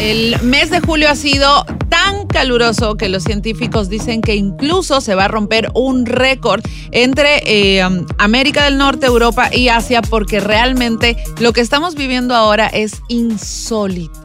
El 0.00 0.40
mes 0.40 0.70
de 0.70 0.80
julio 0.80 1.10
ha 1.10 1.14
sido 1.14 1.66
tan 1.90 2.26
caluroso 2.26 2.96
que 2.96 3.10
los 3.10 3.22
científicos 3.22 3.90
dicen 3.90 4.22
que 4.22 4.34
incluso 4.34 5.02
se 5.02 5.14
va 5.14 5.26
a 5.26 5.28
romper 5.28 5.68
un 5.74 6.06
récord 6.06 6.62
entre 6.90 7.42
eh, 7.44 7.86
um, 7.86 8.06
América 8.16 8.64
del 8.64 8.78
Norte, 8.78 9.04
Europa 9.04 9.54
y 9.54 9.68
Asia 9.68 10.00
porque 10.00 10.40
realmente 10.40 11.18
lo 11.38 11.52
que 11.52 11.60
estamos 11.60 11.96
viviendo 11.96 12.34
ahora 12.34 12.68
es 12.68 13.02
insólito. 13.08 14.18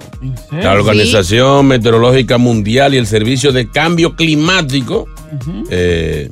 La 0.49 0.71
Organización 0.71 1.67
Meteorológica 1.67 2.37
Mundial 2.37 2.93
y 2.93 2.97
el 2.97 3.05
Servicio 3.05 3.51
de 3.51 3.69
Cambio 3.69 4.15
Climático, 4.15 5.07
eh, 5.69 6.31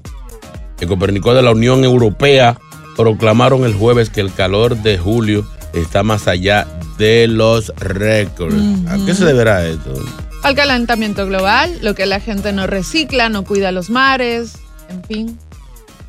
el 0.79 0.87
Copernicó 0.87 1.33
de 1.33 1.41
la 1.41 1.51
Unión 1.51 1.83
Europea, 1.83 2.57
proclamaron 2.95 3.65
el 3.65 3.73
jueves 3.73 4.09
que 4.09 4.21
el 4.21 4.33
calor 4.33 4.77
de 4.77 4.97
julio 4.97 5.45
está 5.73 6.03
más 6.03 6.27
allá 6.27 6.67
de 6.97 7.27
los 7.27 7.73
récords. 7.77 8.55
¿A 8.87 8.97
qué 9.05 9.13
se 9.13 9.25
deberá 9.25 9.65
esto? 9.67 9.93
Al 10.43 10.55
calentamiento 10.55 11.25
global, 11.25 11.77
lo 11.81 11.95
que 11.95 12.05
la 12.05 12.19
gente 12.19 12.53
no 12.53 12.67
recicla, 12.67 13.29
no 13.29 13.43
cuida 13.43 13.71
los 13.71 13.89
mares, 13.89 14.53
en 14.89 15.03
fin. 15.03 15.39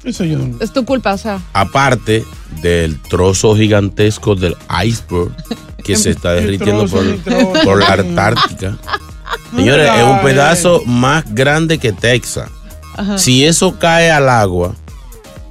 Eso 0.04 0.24
yo 0.24 0.38
no. 0.38 0.58
Es 0.60 0.72
tu 0.72 0.84
culpa, 0.84 1.14
o 1.14 1.18
sea. 1.18 1.40
Aparte 1.52 2.24
del 2.60 3.00
trozo 3.00 3.56
gigantesco 3.56 4.34
del 4.34 4.56
iceberg 4.84 5.32
que 5.82 5.96
se 5.96 6.10
está 6.10 6.32
derritiendo 6.34 6.86
por, 6.86 7.04
trozo, 7.18 7.76
la 7.76 7.92
Antártica. 7.94 8.76
Señores, 9.56 9.90
es 9.96 10.04
un 10.04 10.20
pedazo 10.20 10.82
más 10.84 11.24
grande 11.32 11.78
que 11.78 11.92
Texas. 11.92 12.50
Ajá. 12.96 13.18
Si 13.18 13.44
eso 13.44 13.78
cae 13.78 14.10
al 14.10 14.28
agua, 14.28 14.74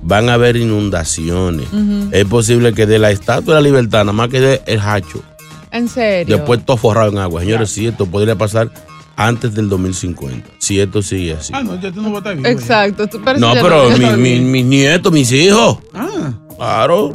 van 0.04 0.30
a 0.30 0.34
haber 0.36 0.56
inundaciones. 0.58 1.68
Es 2.12 2.26
posible 2.26 2.74
que 2.74 2.86
de 2.86 3.00
la 3.00 3.12
Estatua 3.12 3.56
de 3.56 3.62
la 3.62 3.68
Libertad, 3.68 4.00
nada 4.00 4.14
más 4.14 4.30
quede 4.30 4.62
el 4.66 4.80
hacho. 4.80 5.24
En 5.72 5.88
serio. 5.90 6.38
Después 6.38 6.64
todo 6.66 6.78
forrado 6.78 7.12
en 7.12 7.18
agua. 7.18 7.42
Señores, 7.42 7.70
si 7.72 7.88
esto 7.88 8.06
podría 8.06 8.36
pasar 8.36 8.70
antes 9.16 9.54
del 9.56 9.70
2050. 9.70 10.48
Si 10.60 10.80
esto 10.80 11.02
sigue 11.02 11.34
así. 11.34 11.52
Ah, 11.56 11.64
no, 11.64 11.80
ya 11.80 11.92
tú 11.92 12.02
no 12.02 12.10
vas 12.12 12.16
a 12.26 12.32
estar 12.32 12.36
vivo. 12.36 12.48
Exacto. 12.48 13.08
tú 13.08 13.20
No, 13.40 13.54
pero 13.54 13.90
no- 13.90 13.98
mi- 14.18 14.40
mi- 14.40 14.40
mis 14.42 14.66
nietos, 14.66 15.12
mis 15.12 15.32
hijos. 15.32 15.78
Ah. 15.94 16.34
Claro. 16.58 17.14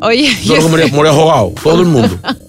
Oye, 0.00 0.28
Yo 0.44 0.56
no 0.56 0.68
jugado. 1.12 1.52
Todo 1.62 1.80
el 1.80 1.86
mundo. 1.86 2.18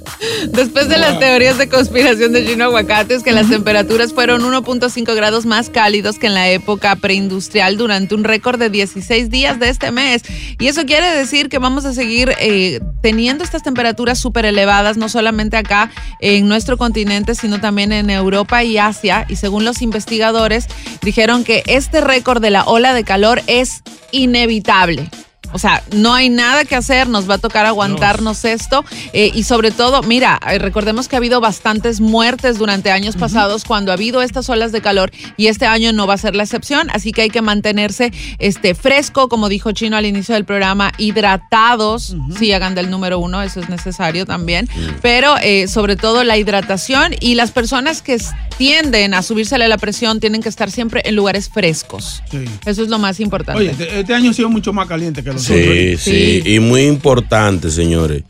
Después 0.50 0.90
de 0.90 0.98
las 0.98 1.20
teorías 1.20 1.58
de 1.58 1.70
conspiración 1.70 2.34
de 2.34 2.46
Gino 2.46 2.66
Aguacates, 2.66 3.24
que 3.24 3.32
las 3.32 3.50
temperaturas 3.50 4.14
fueron 4.14 4.42
1.5 4.42 5.16
grados 5.16 5.46
más 5.46 5.70
cálidos 5.70 6.18
que 6.18 6.28
en 6.28 6.34
la 6.34 6.50
época 6.50 6.96
preindustrial 6.96 7.78
durante 7.78 8.16
un 8.16 8.24
récord 8.24 8.60
de 8.60 8.70
16 8.70 9.30
días 9.30 9.60
de 9.60 9.70
este 9.70 9.92
mes. 9.92 10.24
Y 10.60 10.68
eso 10.68 10.86
quiere 10.86 11.10
decir 11.16 11.50
que 11.50 11.60
vamos 11.60 11.86
a 11.86 11.94
seguir 11.94 12.34
eh, 12.40 12.80
teniendo 13.02 13.44
estas 13.44 13.64
temperaturas 13.64 14.20
súper 14.20 14.46
elevadas, 14.46 14.98
no 14.98 15.10
solamente 15.10 15.58
acá 15.58 15.92
en 16.20 16.48
nuestro 16.48 16.78
continente, 16.78 17.36
sino 17.36 17.60
también 17.60 17.92
en 17.92 18.10
Europa 18.10 18.64
y 18.64 18.78
Asia. 18.78 19.26
Y 19.30 19.36
según 19.36 19.66
los 19.66 19.82
investigadores, 19.82 20.68
dijeron 21.02 21.44
que 21.44 21.64
este 21.68 22.02
récord 22.02 22.42
de 22.42 22.52
la 22.52 22.64
ola 22.64 22.94
de 22.94 23.04
calor 23.04 23.42
es 23.48 23.84
inevitable. 24.12 25.10
O 25.53 25.59
sea, 25.59 25.84
no 25.91 26.13
hay 26.13 26.30
nada 26.30 26.66
que 26.66 26.75
hacer, 26.75 27.08
nos 27.08 27.30
va 27.30 27.35
a 27.35 27.38
tocar 27.38 27.66
aguantarnos 27.66 28.46
esto. 28.46 28.84
eh, 29.13 29.31
y 29.34 29.44
sobre 29.44 29.72
todo, 29.72 30.02
mira, 30.03 30.40
eh, 30.50 30.59
recordemos 30.59 31.08
que 31.08 31.16
ha 31.16 31.19
habido 31.19 31.41
bastantes 31.41 32.00
muertes 32.02 32.58
durante 32.58 32.91
años 32.91 33.16
pasados 33.16 33.63
cuando 33.66 33.91
ha 33.91 33.96
habido 33.96 34.22
estas 34.22 34.50
olas 34.50 34.72
de 34.72 34.81
calor 34.81 35.12
y 35.38 35.47
este 35.47 35.66
año 35.66 35.94
no 35.94 36.07
va 36.07 36.16
a 36.16 36.18
ser 36.18 36.36
la 36.36 36.44
excepción, 36.44 36.90
así 36.91 37.12
que 37.12 37.24
hay 37.24 37.30
que 37.30 37.41
mantenerse 37.41 38.12
este, 38.40 38.75
fresco, 38.75 39.30
como 39.30 39.50
dijo 39.50 39.72
Chino 39.72 39.97
al 39.97 40.06
inicio 40.06 40.36
del 40.36 40.46
programa, 40.46 40.91
hidratados, 40.97 42.16
si 42.38 42.52
hagan 42.52 42.75
del 42.75 42.90
número 42.90 43.19
uno, 43.19 43.41
eso 43.41 43.59
es 43.59 43.69
necesario 43.69 44.25
también, 44.25 44.68
pero 45.02 45.36
eh, 45.41 45.68
sobre 45.68 45.96
todo 45.96 46.24
la 46.24 46.38
hidratación 46.38 47.16
y 47.19 47.36
las 47.36 47.52
personas 47.52 48.02
que 48.02 48.18
tienden 48.57 49.13
a 49.13 49.22
subírsele 49.22 49.68
la 49.68 49.78
presión 49.78 50.19
tienen 50.19 50.41
que 50.41 50.50
estar 50.50 50.72
siempre 50.72 51.02
en 51.06 51.16
lugares 51.16 51.50
frescos. 51.50 52.24
Sí. 52.31 52.46
Eso 52.66 52.84
es 52.84 52.90
lo 52.90 53.00
más 53.00 53.19
importante. 53.19 53.62
Oye, 53.62 53.72
este, 53.72 54.00
este 54.00 54.13
año 54.13 54.31
ha 54.31 54.34
sido 54.34 54.50
mucho 54.50 54.74
más 54.74 54.88
caliente 54.88 55.24
que 55.24 55.30
los 55.38 55.46
Sí, 55.46 55.90
otros. 55.94 56.02
sí, 56.02 56.42
Y 56.46 56.59
muy 56.59 56.81
importante, 56.84 57.70
señores. 57.72 58.24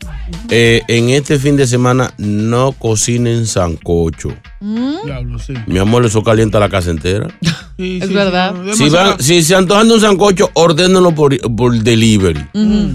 Eh, 0.50 0.82
en 0.88 1.10
este 1.10 1.38
fin 1.38 1.56
de 1.56 1.66
semana 1.66 2.12
no 2.18 2.72
cocinen 2.72 3.46
sancocho. 3.46 4.30
Diablo, 5.04 5.38
sí. 5.38 5.54
Mi 5.66 5.78
amor, 5.78 6.04
eso 6.04 6.22
calienta 6.22 6.58
la 6.60 6.68
casa 6.68 6.90
entera. 6.90 7.28
Sí, 7.76 7.98
Es 8.02 8.08
sí, 8.08 8.14
verdad. 8.14 8.54
sí, 8.54 8.72
Si, 8.72 8.84
demasiado- 8.84 9.10
van, 9.10 9.22
si 9.22 9.42
se 9.42 9.54
antojan 9.54 9.88
de 9.88 9.94
un 9.94 10.00
sancocho, 10.00 10.50
ordénenlo 10.54 11.14
por, 11.14 11.38
por 11.56 11.74
delivery. 11.74 12.44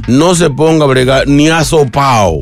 No 0.07 0.35
se 0.35 0.49
ponga 0.49 0.85
a 0.85 0.87
bregar 0.87 1.27
ni 1.27 1.49
asopao. 1.49 2.41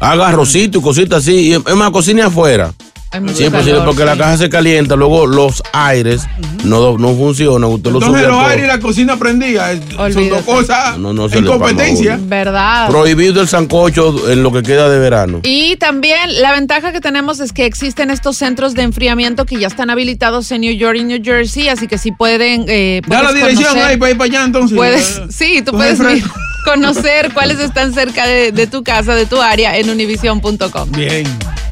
Haga 0.00 0.28
arrocito 0.28 0.78
y 0.78 0.82
cositas 0.82 1.20
así. 1.22 1.32
Y 1.48 1.52
es 1.52 1.76
más, 1.76 1.90
cocine 1.90 2.22
afuera. 2.22 2.72
Sí, 3.12 3.44
es 3.44 3.50
posible, 3.50 3.72
calor, 3.72 3.84
porque 3.84 4.04
la 4.04 4.16
caja 4.16 4.36
se 4.38 4.48
calienta, 4.48 4.96
luego 4.96 5.26
los 5.26 5.62
aires 5.72 6.22
no, 6.64 6.96
no 6.96 7.14
funcionan. 7.14 7.70
Usted 7.70 7.90
lo 7.90 7.98
Entonces 8.00 8.26
los 8.26 8.38
aires 8.44 8.64
y 8.64 8.68
la 8.68 8.78
cocina 8.80 9.16
prendida 9.18 9.72
eh, 9.72 9.80
son 10.12 10.28
dos 10.30 10.42
cosas 10.42 10.96
No, 10.98 11.10
en 11.10 11.44
competencia. 11.44 12.18
¿Verdad? 12.22 12.88
Prohibido 12.88 13.42
el 13.42 13.48
sancocho 13.48 14.30
en 14.30 14.42
lo 14.42 14.50
que 14.52 14.62
queda 14.62 14.88
de 14.88 14.98
verano. 14.98 15.40
Y 15.42 15.76
también 15.76 16.40
la 16.40 16.52
ventaja 16.52 16.92
que 16.92 17.00
tenemos 17.00 17.40
es 17.40 17.52
que 17.52 17.66
existen 17.66 18.10
estos 18.10 18.36
centros 18.38 18.74
de 18.74 18.82
enfriamiento 18.82 19.44
que 19.44 19.58
ya 19.58 19.66
están 19.66 19.90
habilitados 19.90 20.50
en 20.52 20.62
New 20.62 20.74
York 20.74 20.96
y 20.98 21.04
New 21.04 21.20
Jersey, 21.22 21.68
así 21.68 21.86
que 21.88 21.98
si 21.98 22.12
pueden... 22.12 22.64
Eh, 22.68 23.02
Da 23.06 23.22
la 23.22 23.28
puedes 23.28 23.34
dirección 23.48 23.74
conocer- 23.74 23.84
ahí 23.86 23.96
para 23.98 24.10
ir 24.12 24.16
para 24.18 24.30
allá 24.30 24.44
entonces. 24.44 24.76
Puedes, 24.76 25.18
Eh, 25.18 25.22
sí, 25.30 25.62
tú 25.62 25.72
coger 25.72 25.96
puedes 25.98 26.22
conocer 26.64 27.32
cuáles 27.34 27.58
están 27.58 27.92
cerca 27.92 28.26
de, 28.26 28.52
de 28.52 28.66
tu 28.66 28.82
casa, 28.84 29.14
de 29.14 29.26
tu 29.26 29.40
área, 29.42 29.76
en 29.76 29.90
univision.com. 29.90 30.90
Bien. 30.92 31.26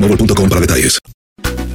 boostmobile.com 0.00 0.48
para 0.48 0.60
detalles. 0.60 0.98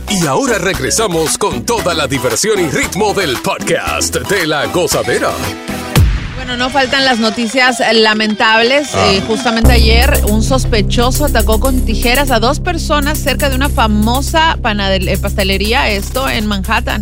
Y 0.09 0.25
ahora 0.27 0.57
regresamos 0.57 1.37
con 1.37 1.65
toda 1.65 1.93
la 1.93 2.07
diversión 2.07 2.59
y 2.59 2.69
ritmo 2.69 3.13
del 3.13 3.37
podcast 3.37 4.15
de 4.15 4.47
la 4.47 4.65
gozadera. 4.67 5.31
Bueno, 6.35 6.57
no 6.57 6.69
faltan 6.69 7.05
las 7.05 7.19
noticias 7.19 7.81
lamentables. 7.93 8.89
Ah. 8.93 9.11
Eh, 9.11 9.21
justamente 9.27 9.71
ayer, 9.71 10.21
un 10.29 10.43
sospechoso 10.43 11.25
atacó 11.25 11.59
con 11.59 11.85
tijeras 11.85 12.31
a 12.31 12.39
dos 12.39 12.59
personas 12.59 13.17
cerca 13.17 13.49
de 13.49 13.55
una 13.55 13.69
famosa 13.69 14.57
eh, 14.63 15.17
pastelería, 15.17 15.89
esto 15.89 16.29
en 16.29 16.45
Manhattan. 16.45 17.01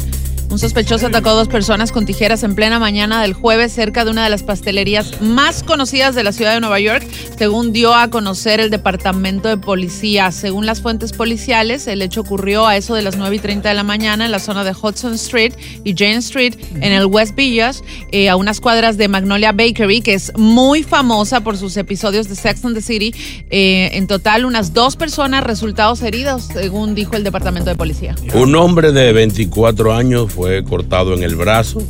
Un 0.53 0.59
sospechoso 0.59 1.07
atacó 1.07 1.31
a 1.31 1.33
dos 1.33 1.47
personas 1.47 1.91
con 1.91 2.05
tijeras 2.05 2.43
en 2.43 2.53
plena 2.53 2.77
mañana 2.77 3.23
del 3.23 3.33
jueves 3.33 3.73
cerca 3.73 4.05
de 4.05 4.11
una 4.11 4.23
de 4.23 4.29
las 4.29 4.43
pastelerías 4.43 5.19
más 5.19 5.63
conocidas 5.63 6.13
de 6.13 6.23
la 6.23 6.31
ciudad 6.31 6.53
de 6.53 6.59
Nueva 6.59 6.79
York, 6.79 7.03
según 7.39 7.73
dio 7.73 7.95
a 7.95 8.11
conocer 8.11 8.59
el 8.59 8.69
Departamento 8.69 9.49
de 9.49 9.57
Policía. 9.57 10.31
Según 10.31 10.67
las 10.67 10.79
fuentes 10.79 11.11
policiales, 11.11 11.87
el 11.87 12.03
hecho 12.03 12.21
ocurrió 12.21 12.67
a 12.67 12.77
eso 12.77 12.93
de 12.93 13.01
las 13.01 13.17
9 13.17 13.35
y 13.35 13.39
30 13.39 13.67
de 13.67 13.73
la 13.73 13.81
mañana 13.81 14.25
en 14.25 14.31
la 14.31 14.37
zona 14.37 14.63
de 14.63 14.73
Hudson 14.79 15.15
Street 15.15 15.53
y 15.83 15.95
Jane 15.97 16.17
Street 16.17 16.53
en 16.75 16.93
el 16.93 17.07
West 17.07 17.35
Village, 17.35 17.79
eh, 18.11 18.29
a 18.29 18.35
unas 18.35 18.61
cuadras 18.61 18.95
de 18.95 19.07
Magnolia 19.07 19.53
Bakery, 19.53 20.01
que 20.01 20.13
es 20.13 20.33
muy 20.37 20.83
famosa 20.83 21.41
por 21.41 21.57
sus 21.57 21.75
episodios 21.77 22.29
de 22.29 22.35
Sex 22.35 22.63
and 22.63 22.75
the 22.75 22.81
City. 22.83 23.11
Eh, 23.49 23.89
en 23.93 24.05
total, 24.05 24.45
unas 24.45 24.71
dos 24.71 24.97
personas 24.97 25.43
resultados 25.43 26.03
heridos, 26.03 26.43
según 26.53 26.93
dijo 26.93 27.15
el 27.15 27.23
Departamento 27.23 27.71
de 27.71 27.75
Policía. 27.75 28.15
Un 28.35 28.53
hombre 28.53 28.91
de 28.91 29.13
24 29.13 29.91
años 29.95 30.31
fue 30.31 30.42
cortado 30.63 31.13
en 31.13 31.23
el 31.23 31.35
brazo 31.35 31.81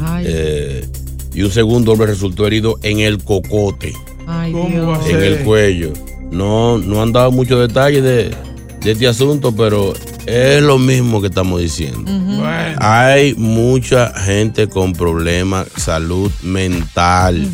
Ay, 0.00 0.24
eh, 0.28 0.88
y 1.34 1.42
un 1.42 1.50
segundo 1.50 1.92
hombre 1.92 2.06
resultó 2.08 2.46
herido 2.46 2.78
en 2.82 3.00
el 3.00 3.22
cocote, 3.22 3.92
ay, 4.26 4.52
¿Cómo 4.52 4.68
Dios. 4.68 4.88
va 4.88 4.96
a 5.04 5.08
en 5.10 5.22
el 5.22 5.38
cuello. 5.44 5.92
No, 6.30 6.78
no 6.78 7.02
han 7.02 7.12
dado 7.12 7.30
muchos 7.32 7.58
detalles 7.60 8.02
de, 8.02 8.34
de 8.82 8.90
este 8.92 9.06
asunto, 9.08 9.54
pero 9.54 9.92
es 10.26 10.62
lo 10.62 10.78
mismo 10.78 11.20
que 11.20 11.28
estamos 11.28 11.60
diciendo. 11.60 12.02
Bueno, 12.10 12.76
Hay 12.80 13.34
mucha 13.34 14.12
gente 14.20 14.68
con 14.68 14.92
problemas, 14.92 15.66
salud 15.76 16.30
mental. 16.42 17.48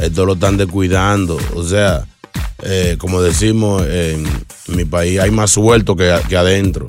Esto 0.00 0.26
lo 0.26 0.32
están 0.34 0.56
descuidando. 0.56 1.38
O 1.54 1.62
sea, 1.62 2.04
eh, 2.62 2.96
como 2.98 3.22
decimos 3.22 3.82
en 3.88 4.24
mi 4.68 4.84
país, 4.84 5.18
hay 5.20 5.30
más 5.30 5.50
suelto 5.50 5.96
que, 5.96 6.14
que 6.28 6.36
adentro. 6.36 6.86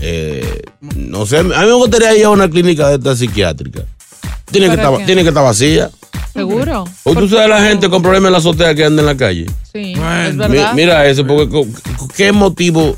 Eh, 0.00 0.62
no 0.96 1.26
sé, 1.26 1.38
a 1.38 1.42
mí 1.42 1.48
me 1.54 1.72
gustaría 1.74 2.16
ir 2.16 2.24
a 2.24 2.30
una 2.30 2.48
clínica 2.48 2.88
de 2.88 2.96
esta 2.96 3.16
psiquiátrica. 3.16 3.84
Tiene 4.50 4.68
que, 4.70 4.76
¿Para 4.76 4.90
estar, 4.90 5.06
tiene 5.06 5.22
que 5.22 5.28
estar 5.28 5.44
vacía. 5.44 5.90
¿Seguro? 6.32 6.84
¿O 7.04 7.14
tú 7.14 7.28
sabes 7.28 7.48
la 7.48 7.62
gente 7.62 7.88
con 7.88 8.02
problemas 8.02 8.28
en 8.28 8.32
la 8.32 8.38
azotea 8.38 8.74
que 8.74 8.84
anda 8.84 9.00
en 9.02 9.06
la 9.06 9.16
calle? 9.16 9.46
Sí, 9.72 9.94
Bueno, 9.96 10.22
es 10.22 10.34
Mi- 10.50 10.56
verdad. 10.56 10.72
mira 10.74 11.06
eso, 11.06 11.26
porque 11.26 11.66
¿qué 12.16 12.30
motivo, 12.32 12.96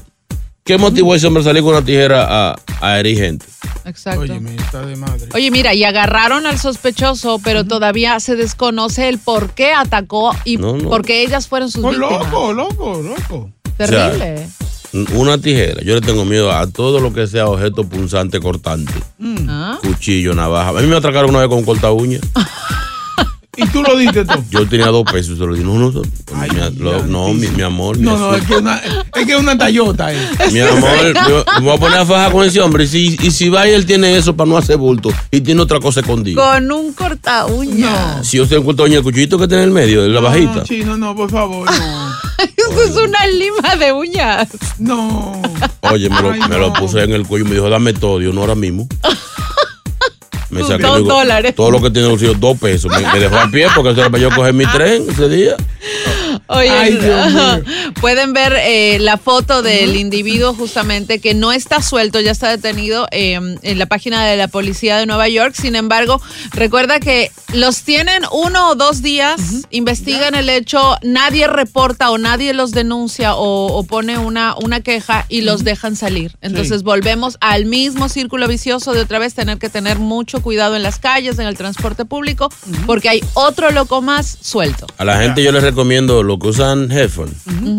qué 0.68 0.76
motivo 0.78 1.14
ese 1.14 1.26
hombre 1.26 1.42
salir 1.42 1.62
con 1.62 1.72
una 1.72 1.82
tijera 1.84 2.50
a, 2.50 2.56
a 2.82 3.00
herir 3.00 3.16
gente? 3.18 3.46
Exacto. 3.86 4.20
oye, 4.20 4.38
mi 4.38 4.54
está 4.54 4.84
de 4.84 4.96
madre. 4.96 5.26
Oye, 5.34 5.50
mira, 5.50 5.72
y 5.72 5.82
agarraron 5.82 6.44
al 6.46 6.58
sospechoso, 6.58 7.40
pero 7.42 7.64
todavía 7.64 8.20
se 8.20 8.36
desconoce 8.36 9.08
el 9.08 9.18
por 9.18 9.50
qué 9.52 9.72
atacó 9.72 10.32
y 10.44 10.58
No, 10.58 10.76
no. 10.76 10.90
por 10.90 11.06
qué 11.06 11.22
ellas 11.22 11.48
fueron 11.48 11.70
sus 11.70 11.82
Oh, 11.82 11.88
víctimas. 11.88 12.10
loco, 12.30 12.52
loco, 12.52 13.02
loco. 13.02 13.50
Terrible. 13.78 14.46
Una 15.14 15.38
tijera. 15.38 15.82
Yo 15.82 15.94
le 15.94 16.00
tengo 16.02 16.24
miedo 16.26 16.52
a 16.52 16.66
todo 16.66 17.00
lo 17.00 17.12
que 17.14 17.26
sea 17.26 17.46
objeto 17.48 17.84
punzante, 17.84 18.38
cortante. 18.40 18.92
¿Ah? 19.48 19.78
Cuchillo, 19.82 20.34
navaja. 20.34 20.70
A 20.70 20.72
mí 20.82 20.86
me 20.86 20.96
atracaron 20.96 21.30
una 21.30 21.40
vez 21.40 21.48
con 21.48 21.58
un 21.58 21.64
corta 21.64 21.90
uña. 21.92 22.18
Y 23.60 23.66
tú 23.68 23.82
lo 23.82 23.96
diste 23.96 24.24
tú. 24.24 24.32
Yo 24.50 24.66
tenía 24.68 24.86
dos 24.86 25.04
pesos 25.10 25.34
y 25.34 25.38
se 25.38 25.44
lo 25.46 25.54
di. 25.54 25.62
No, 25.64 25.74
no, 25.74 25.90
no, 25.90 26.02
Ay, 26.34 26.48
mi, 26.50 26.78
lo- 26.82 27.04
no, 27.06 27.34
mi, 27.34 27.48
mi 27.48 27.62
amor. 27.62 27.96
mi 27.98 28.04
No, 28.04 28.16
no, 28.16 28.34
es 28.34 28.44
que 28.46 28.56
una, 28.56 28.80
es 29.14 29.26
que 29.26 29.36
una 29.36 29.58
tallota 29.58 30.12
eh. 30.12 30.18
Mi 30.52 30.60
amor, 30.60 30.80
me 31.58 31.60
voy 31.66 31.76
a 31.76 31.78
poner 31.80 31.98
a 31.98 32.06
fajar 32.06 32.32
con 32.32 32.44
ese 32.46 32.60
hombre. 32.60 32.84
Y 32.84 32.86
si, 32.86 33.18
y 33.20 33.30
si 33.32 33.48
va 33.48 33.68
y 33.68 33.72
él 33.72 33.84
tiene 33.84 34.16
eso 34.16 34.36
para 34.36 34.48
no 34.48 34.56
hacer 34.56 34.76
bulto 34.76 35.10
y 35.30 35.40
tiene 35.40 35.60
otra 35.60 35.80
cosa 35.80 36.00
escondida. 36.00 36.40
Con 36.52 36.70
un 36.70 36.92
corta 36.92 37.46
uña. 37.46 38.22
Si 38.22 38.36
yo 38.36 38.46
se 38.46 38.56
encuentro 38.56 38.84
uña, 38.86 38.98
el 38.98 39.02
cuchillito 39.02 39.38
que 39.38 39.48
tiene 39.48 39.64
en 39.64 39.68
el 39.70 39.74
medio, 39.74 40.02
de 40.02 40.08
la 40.08 40.20
bajita. 40.20 40.54
No, 40.54 40.62
chino, 40.64 40.96
no, 40.96 41.16
por 41.16 41.30
favor, 41.30 41.68
no. 41.70 42.12
Eso 42.56 42.82
es 42.84 42.96
una 42.96 43.26
lima 43.26 43.74
de 43.76 43.92
uñas. 43.92 44.48
No. 44.78 45.40
Oye, 45.80 46.08
me 46.08 46.20
lo, 46.22 46.30
Ay, 46.32 46.40
me 46.48 46.58
lo 46.58 46.68
no. 46.68 46.72
puse 46.74 47.02
en 47.02 47.12
el 47.12 47.26
cuello 47.26 47.44
y 47.46 47.48
me 47.48 47.54
dijo, 47.56 47.68
dame 47.68 47.92
todo. 47.92 48.20
Yo 48.20 48.32
no 48.32 48.42
ahora 48.42 48.54
mismo. 48.54 48.86
Me 50.50 50.62
saqué 50.64 50.82
Dos 50.82 51.04
dólares. 51.04 51.54
todo 51.54 51.70
lo 51.70 51.80
que 51.82 51.90
tiene 51.90 52.08
bolsillo, 52.08 52.34
dos 52.34 52.58
pesos. 52.58 52.90
Me, 52.90 53.00
me 53.12 53.18
dejó 53.20 53.36
a 53.36 53.50
pie 53.50 53.66
porque 53.74 53.90
eso 53.90 54.00
era 54.00 54.10
para 54.10 54.22
yo 54.22 54.30
coger 54.34 54.54
mi 54.54 54.66
tren 54.66 55.04
ese 55.08 55.28
día. 55.28 55.56
Oye, 56.48 56.70
Ay, 56.70 56.96
Dios 56.96 57.32
mío. 57.32 57.92
pueden 58.00 58.32
ver 58.32 58.54
eh, 58.58 58.98
la 59.00 59.18
foto 59.18 59.62
del 59.62 59.96
individuo 59.96 60.54
justamente 60.54 61.20
que 61.20 61.34
no 61.34 61.52
está 61.52 61.82
suelto, 61.82 62.20
ya 62.20 62.30
está 62.30 62.48
detenido 62.48 63.06
eh, 63.10 63.34
en 63.34 63.78
la 63.78 63.86
página 63.86 64.24
de 64.24 64.36
la 64.36 64.48
policía 64.48 64.96
de 64.96 65.06
Nueva 65.06 65.28
York. 65.28 65.54
Sin 65.54 65.76
embargo, 65.76 66.20
recuerda 66.52 67.00
que 67.00 67.30
los 67.52 67.82
tienen 67.82 68.22
uno 68.32 68.70
o 68.70 68.74
dos 68.74 69.02
días, 69.02 69.66
investigan 69.70 70.34
el 70.34 70.48
hecho, 70.48 70.96
nadie 71.02 71.46
reporta 71.46 72.10
o 72.10 72.18
nadie 72.18 72.54
los 72.54 72.72
denuncia 72.72 73.34
o, 73.34 73.66
o 73.66 73.82
pone 73.84 74.18
una, 74.18 74.54
una 74.56 74.80
queja 74.80 75.26
y 75.28 75.42
los 75.42 75.64
dejan 75.64 75.96
salir. 75.96 76.36
Entonces 76.40 76.82
volvemos 76.82 77.36
al 77.40 77.66
mismo 77.66 78.08
círculo 78.08 78.48
vicioso 78.48 78.94
de 78.94 79.00
otra 79.00 79.18
vez 79.18 79.34
tener 79.34 79.58
que 79.58 79.68
tener 79.68 79.98
mucho 79.98 80.42
cuidado 80.42 80.76
en 80.76 80.82
las 80.82 80.98
calles, 80.98 81.38
en 81.38 81.46
el 81.46 81.56
transporte 81.56 82.04
público, 82.04 82.48
porque 82.86 83.08
hay 83.08 83.24
otro 83.34 83.70
loco 83.70 84.00
más 84.00 84.38
suelto. 84.40 84.86
A 84.96 85.04
la 85.04 85.18
gente 85.18 85.42
yo 85.42 85.52
les 85.52 85.62
recomiendo 85.62 86.22
lo 86.22 86.37
que 86.38 86.48
usan 86.48 86.90
headphone. 86.90 87.30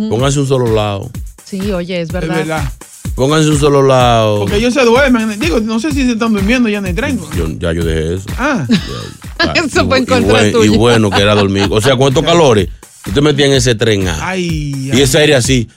Pónganse 0.09 0.39
un 0.39 0.47
solo 0.47 0.73
lado. 0.73 1.09
Sí, 1.45 1.71
oye, 1.71 2.01
es 2.01 2.07
Es 2.09 2.13
verdad. 2.13 2.35
verdad. 2.35 2.73
Pónganse 3.15 3.49
un 3.49 3.59
solo 3.59 3.81
lado. 3.81 4.39
Porque 4.39 4.57
ellos 4.57 4.73
se 4.73 4.83
duermen. 4.85 5.39
Digo, 5.39 5.59
no 5.59 5.79
sé 5.79 5.91
si 5.91 6.05
se 6.05 6.11
están 6.13 6.31
durmiendo 6.33 6.69
ya 6.69 6.77
en 6.77 6.85
el 6.85 6.95
tren. 6.95 7.19
Yo, 7.35 7.47
ya 7.59 7.73
yo 7.73 7.83
dejé 7.83 8.15
eso. 8.15 8.25
Ah, 8.37 8.65
Ah, 9.41 9.53
Eso 9.55 9.83
y 9.83 9.85
fue 9.87 9.97
en 9.99 10.03
y 10.03 10.07
contra. 10.07 10.47
Y 10.65 10.67
bueno 10.69 11.09
que 11.09 11.21
era 11.21 11.33
dormir. 11.33 11.67
O 11.71 11.79
sea, 11.79 11.95
con 11.95 12.09
estos 12.09 12.23
calores, 12.25 12.67
usted 13.07 13.21
metía 13.21 13.45
en 13.45 13.53
ese 13.53 13.73
tren 13.75 14.05
ah, 14.09 14.17
ay, 14.21 14.91
y 14.93 14.99
ese 15.01 15.17
aire 15.19 15.35
así, 15.35 15.69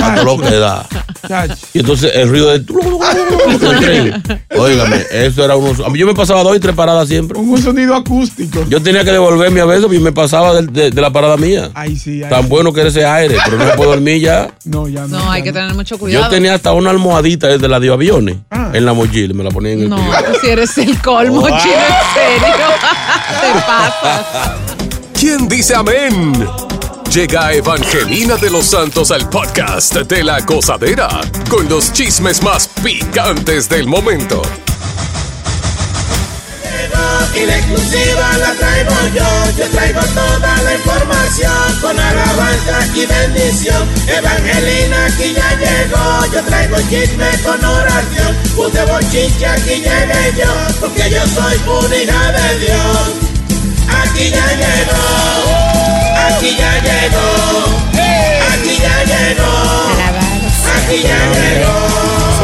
a 0.00 0.14
todo 0.14 0.24
lo 0.24 0.42
que 0.42 0.54
da. 0.56 0.86
Y 1.74 1.80
entonces 1.80 2.10
el 2.14 2.28
ruido 2.28 2.50
de. 2.58 2.64
Óigame, 4.58 5.04
eso 5.12 5.44
era 5.44 5.56
uno. 5.56 5.84
a 5.84 5.90
mí 5.90 5.98
Yo 5.98 6.06
me 6.06 6.14
pasaba 6.14 6.42
dos 6.42 6.56
y 6.56 6.60
tres 6.60 6.74
paradas 6.74 7.08
siempre. 7.08 7.38
Un 7.38 7.60
sonido 7.62 7.94
acústico. 7.94 8.64
Yo 8.68 8.82
tenía 8.82 9.04
que 9.04 9.12
devolverme 9.12 9.60
a 9.60 9.64
veces 9.64 9.84
porque 9.84 10.00
me 10.00 10.12
pasaba 10.12 10.60
de, 10.62 10.90
de 10.90 11.00
la 11.00 11.10
parada 11.12 11.36
mía. 11.36 11.70
Ay, 11.74 11.96
sí. 11.96 12.22
ay, 12.22 12.30
Tan 12.30 12.42
sí. 12.44 12.48
bueno 12.48 12.72
que 12.72 12.80
era 12.80 12.88
ese 12.90 13.04
aire, 13.04 13.36
pero 13.44 13.58
no 13.58 13.64
me 13.64 13.72
puedo 13.72 13.90
dormir 13.90 14.20
ya. 14.20 14.50
No, 14.64 14.88
ya 14.88 15.02
no. 15.06 15.18
No, 15.18 15.30
hay 15.30 15.42
que 15.42 15.52
tener 15.52 15.74
mucho 15.74 15.98
cuidado. 15.98 16.24
Yo 16.24 16.30
tenía 16.30 16.54
hasta 16.54 16.72
una 16.72 16.90
almohadita 16.90 17.48
desde 17.48 17.68
la 17.68 17.78
de 17.80 17.92
aviones 17.92 18.36
Ah. 18.50 18.70
en 18.72 18.84
la 18.84 18.92
mochila, 18.92 19.34
me 19.34 19.44
la 19.44 19.50
ponía 19.50 19.72
en 19.72 19.80
el 19.82 19.88
No, 19.88 19.96
tú 19.96 20.32
si 20.40 20.48
eres 20.48 20.76
el 20.78 21.00
colmo, 21.00 21.40
Oh. 21.42 21.46
chino, 21.48 21.74
en 21.74 22.40
serio. 22.40 22.66
Te 23.40 23.60
pasas. 23.66 24.26
¿Quién 25.18 25.48
dice 25.48 25.74
amén? 25.74 26.32
Llega 27.18 27.52
Evangelina 27.52 28.36
de 28.36 28.48
los 28.48 28.66
Santos 28.66 29.10
al 29.10 29.28
podcast 29.28 29.92
de 29.92 30.22
la 30.22 30.38
gozadera 30.42 31.08
con 31.50 31.68
los 31.68 31.92
chismes 31.92 32.40
más 32.44 32.68
picantes 32.80 33.68
del 33.68 33.88
momento. 33.88 34.40
Y 37.34 37.44
la 37.44 37.58
exclusiva 37.58 38.38
la 38.38 38.52
traigo 38.52 38.94
yo, 39.16 39.58
yo 39.58 39.68
traigo 39.70 40.00
toda 40.00 40.62
la 40.62 40.74
información 40.74 41.80
con 41.80 41.98
alabanza 41.98 42.86
y 42.94 43.04
bendición. 43.04 43.88
Evangelina 44.06 45.06
aquí 45.06 45.34
ya 45.34 45.58
llegó, 45.58 46.32
yo 46.32 46.40
traigo 46.44 46.76
chisme 46.88 47.30
con 47.44 47.64
oración. 47.64 48.36
Puse 48.54 48.84
bochinche, 48.84 49.44
aquí 49.44 49.82
llegué 49.82 50.34
yo, 50.38 50.52
porque 50.78 51.10
yo 51.10 51.26
soy 51.26 51.58
una 51.66 51.96
hija 51.96 52.32
de 52.32 52.58
Dios. 52.60 53.38
Aquí 53.88 54.30
ya 54.30 54.46
llegó, 54.52 55.47
aquí 56.38 56.56
ya 56.56 56.72
llegó, 56.82 57.26
aquí 58.52 58.78
ya 58.80 59.04
llegó, 59.04 59.50
aquí 60.76 61.02
ya 61.02 61.18
llegó. 61.34 61.78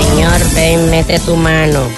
Señor, 0.02 0.54
ven, 0.54 0.90
mete 0.90 1.20
tu 1.20 1.36
mano. 1.36 1.88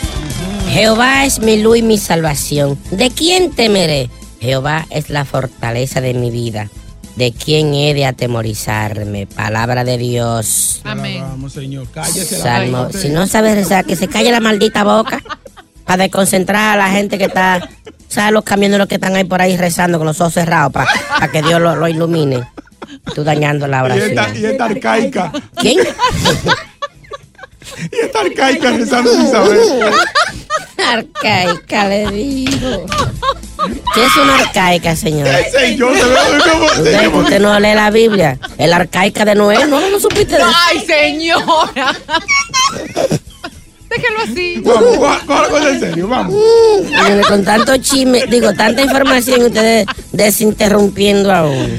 Jehová 0.69 1.25
es 1.25 1.38
mi 1.38 1.62
luz 1.62 1.79
y 1.79 1.83
mi 1.83 1.97
salvación. 1.97 2.79
¿De 2.91 3.11
quién 3.11 3.50
temeré? 3.50 4.11
Jehová 4.41 4.87
es 4.91 5.09
la 5.09 5.25
fortaleza 5.25 6.03
de 6.03 6.12
mi 6.12 6.31
vida. 6.31 6.69
¿De 7.17 7.33
quién 7.33 7.73
he 7.73 7.95
de 7.95 8.05
atemorizarme? 8.05 9.26
Palabra 9.26 9.85
de 9.85 9.97
Dios. 9.97 10.83
Amén. 10.85 11.23
Vamos, 11.23 11.55
señor, 11.55 11.88
cállese 11.91 12.38
Salmo. 12.38 12.91
Si 12.93 13.09
no 13.09 13.26
sabes 13.26 13.55
rezar, 13.55 13.87
que 13.87 13.97
se 13.97 14.07
calle 14.07 14.31
la 14.31 14.41
maldita 14.41 14.85
boca. 14.85 15.23
Para 15.87 16.03
desconcentrar 16.03 16.75
a 16.75 16.76
la 16.76 16.91
gente 16.91 17.17
que 17.17 17.25
está. 17.25 17.67
¿Sabes 18.09 18.33
los 18.33 18.45
camiones 18.45 18.79
los 18.79 18.89
que 18.89 18.95
están 18.97 19.15
ahí 19.17 19.25
por 19.25 19.41
ahí 19.43 19.57
rezando 19.57 19.99
con 19.99 20.07
los 20.07 20.21
ojos 20.21 20.35
cerrados? 20.35 20.73
Para 20.73 21.29
que 21.31 21.43
Dios 21.43 21.61
lo, 21.61 21.75
lo 21.77 21.89
ilumine. 21.89 22.45
Tú 23.15 23.25
dañando 23.25 23.67
la 23.67 23.79
Y 23.79 23.83
oración. 23.83 24.09
esta, 24.11 24.35
y 24.37 24.45
esta 24.47 24.65
arcaica. 24.67 25.33
¿Quién? 25.57 25.79
Y 27.93 27.97
esta 28.07 28.21
arcaica 28.21 28.71
rezando 28.71 29.11
sin 29.13 29.29
saber. 29.31 29.59
Arcaica, 30.87 31.89
le 31.89 32.07
digo. 32.11 32.87
¿Qué 33.93 34.05
es 34.07 34.17
una 34.17 34.37
arcaica, 34.39 34.95
señor? 34.97 35.29
Usted, 35.29 37.13
usted 37.13 37.41
no 37.41 37.59
lee 37.59 37.75
la 37.75 37.91
Biblia. 37.91 38.39
Es 38.57 38.69
la 38.71 38.77
arcaica 38.77 39.25
de 39.25 39.35
Noé, 39.35 39.67
¿no? 39.67 39.81
¿No 39.91 39.99
supiste 40.01 40.37
de 40.37 40.43
eso? 40.43 40.51
Ay, 40.69 40.81
señora. 40.87 41.93
Déjelo 43.97 44.19
así. 44.25 44.62
Vamos, 44.65 45.67
en 45.67 45.81
serio, 45.81 46.09
vamos. 46.09 46.35
Con 47.29 47.45
tanto 47.45 47.76
chisme, 47.79 48.26
digo, 48.26 48.53
tanta 48.55 48.83
información, 48.83 49.43
ustedes 49.43 49.87
desinterrumpiendo 50.12 51.33
aún. 51.33 51.76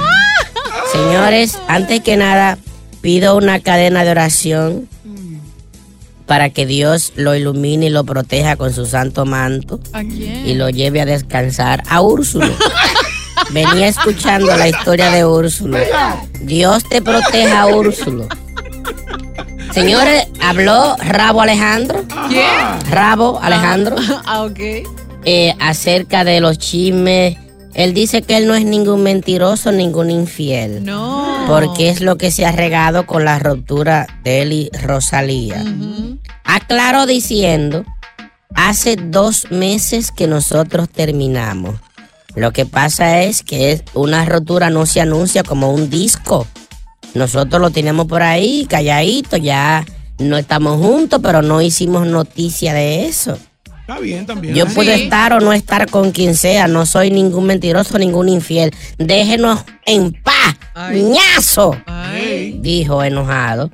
Señores, 0.91 1.57
antes 1.67 2.01
que 2.01 2.17
nada, 2.17 2.57
pido 3.01 3.35
una 3.35 3.59
cadena 3.59 4.03
de 4.03 4.11
oración 4.11 4.87
para 6.25 6.49
que 6.49 6.65
Dios 6.65 7.13
lo 7.15 7.35
ilumine 7.35 7.85
y 7.85 7.89
lo 7.89 8.03
proteja 8.03 8.57
con 8.57 8.73
su 8.73 8.85
santo 8.85 9.25
manto 9.25 9.79
¿A 9.93 10.01
quién? 10.01 10.45
y 10.45 10.55
lo 10.55 10.69
lleve 10.69 10.99
a 11.01 11.05
descansar 11.05 11.83
a 11.87 12.01
Úrsulo. 12.01 12.53
Venía 13.51 13.87
escuchando 13.87 14.55
la 14.57 14.67
historia 14.67 15.09
de 15.11 15.25
Úrsulo. 15.25 15.77
Dios 16.41 16.83
te 16.89 17.01
proteja, 17.01 17.67
Úrsulo. 17.67 18.27
Señores, 19.81 20.27
habló 20.41 20.95
Rabo 20.97 21.41
Alejandro. 21.41 22.03
¿Quién? 22.29 22.45
Rabo 22.89 23.39
Alejandro. 23.41 23.95
Ah, 24.25 24.43
ok. 24.43 24.59
eh, 25.25 25.53
acerca 25.59 26.23
de 26.23 26.39
los 26.39 26.57
chismes. 26.57 27.37
Él 27.73 27.93
dice 27.93 28.23
que 28.23 28.37
él 28.37 28.47
no 28.47 28.55
es 28.55 28.65
ningún 28.65 29.03
mentiroso, 29.03 29.71
ningún 29.71 30.09
infiel. 30.09 30.83
No. 30.83 31.45
Porque 31.47 31.89
es 31.89 32.01
lo 32.01 32.17
que 32.17 32.31
se 32.31 32.45
ha 32.45 32.51
regado 32.51 33.05
con 33.05 33.23
la 33.23 33.37
ruptura 33.37 34.07
de 34.23 34.41
él 34.41 34.51
y 34.53 34.69
Rosalía. 34.81 35.63
Aclaró 36.43 37.05
diciendo, 37.05 37.85
hace 38.55 38.95
dos 38.95 39.51
meses 39.51 40.11
que 40.11 40.25
nosotros 40.25 40.89
terminamos. 40.89 41.75
Lo 42.35 42.51
que 42.51 42.65
pasa 42.65 43.21
es 43.21 43.43
que 43.43 43.83
una 43.93 44.25
rotura 44.25 44.69
no 44.71 44.87
se 44.87 45.01
anuncia 45.01 45.43
como 45.43 45.71
un 45.71 45.89
disco. 45.91 46.47
Nosotros 47.13 47.61
lo 47.61 47.69
tenemos 47.71 48.05
por 48.07 48.21
ahí, 48.21 48.65
calladito, 48.69 49.37
ya 49.37 49.85
no 50.19 50.37
estamos 50.37 50.77
juntos, 50.77 51.19
pero 51.21 51.41
no 51.41 51.61
hicimos 51.61 52.07
noticia 52.07 52.73
de 52.73 53.07
eso. 53.07 53.37
Está 53.81 53.99
bien 53.99 54.25
también. 54.25 54.53
Yo 54.53 54.65
puedo 54.67 54.91
estar 54.91 55.31
o 55.33 55.39
no 55.39 55.53
estar 55.53 55.89
con 55.89 56.11
quien 56.11 56.35
sea, 56.35 56.67
no 56.67 56.85
soy 56.85 57.09
ningún 57.09 57.45
mentiroso, 57.45 57.97
ningún 57.97 58.27
infiel. 58.27 58.73
Déjenos 58.97 59.63
en 59.85 60.11
paz, 60.11 60.57
ñazo, 60.91 61.75
dijo 62.59 63.03
enojado. 63.03 63.71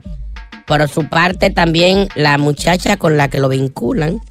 Por 0.68 0.88
su 0.88 1.10
parte 1.10 1.50
también 1.50 2.08
la 2.16 2.38
muchacha 2.38 2.98
con 2.98 3.18
la 3.18 3.28
que 3.28 3.40
lo 3.40 3.50
vinculan, 3.50 4.22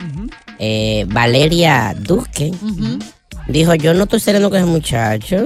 eh, 0.58 1.04
Valeria 1.08 1.94
Duque, 1.98 2.52
dijo, 3.48 3.74
yo 3.74 3.92
no 3.92 4.04
estoy 4.04 4.20
saliendo 4.20 4.50
con 4.50 4.58
ese 4.60 4.66
muchacho, 4.70 5.44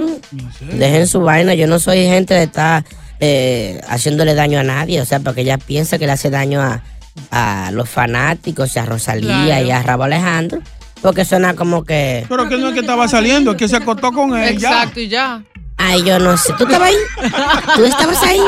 dejen 0.72 1.06
su 1.06 1.20
vaina, 1.20 1.54
yo 1.54 1.66
no 1.66 1.78
soy 1.78 2.04
gente 2.04 2.34
de 2.34 2.44
estar 2.44 2.84
eh, 3.20 3.80
haciéndole 3.88 4.34
daño 4.34 4.58
a 4.58 4.62
nadie, 4.62 5.00
o 5.00 5.04
sea, 5.04 5.20
porque 5.20 5.42
ella 5.42 5.58
piensa 5.58 5.98
que 5.98 6.06
le 6.06 6.12
hace 6.12 6.30
daño 6.30 6.60
a, 6.60 6.82
a 7.30 7.70
los 7.72 7.88
fanáticos, 7.88 8.74
y 8.76 8.78
a 8.78 8.84
Rosalía 8.86 9.44
Claro. 9.46 9.66
y 9.66 9.70
a 9.70 9.82
Rabo 9.82 10.04
Alejandro, 10.04 10.60
porque 11.02 11.24
suena 11.24 11.54
como 11.54 11.84
que... 11.84 12.24
Pero 12.28 12.48
que 12.48 12.56
no 12.58 12.68
es 12.68 12.74
que 12.74 12.80
estaba 12.80 13.08
saliendo, 13.08 13.52
es 13.52 13.56
que 13.56 13.68
se 13.68 13.76
acostó 13.76 14.12
con 14.12 14.36
él. 14.36 14.58
ya. 14.58 14.68
Exacto, 14.70 15.00
y 15.00 15.08
ya. 15.08 15.42
Ay, 15.78 16.02
yo 16.04 16.18
no 16.18 16.36
sé. 16.36 16.52
¿Tú 16.58 16.64
estabas 16.64 16.88
ahí? 16.88 17.30
¿Tú 17.76 17.84
estabas 17.84 18.22
ahí? 18.22 18.40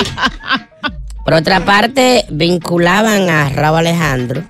Por 1.24 1.34
otra 1.34 1.64
parte, 1.64 2.24
vinculaban 2.30 3.28
a 3.28 3.50
Rabo 3.50 3.76
Alejandro 3.76 4.42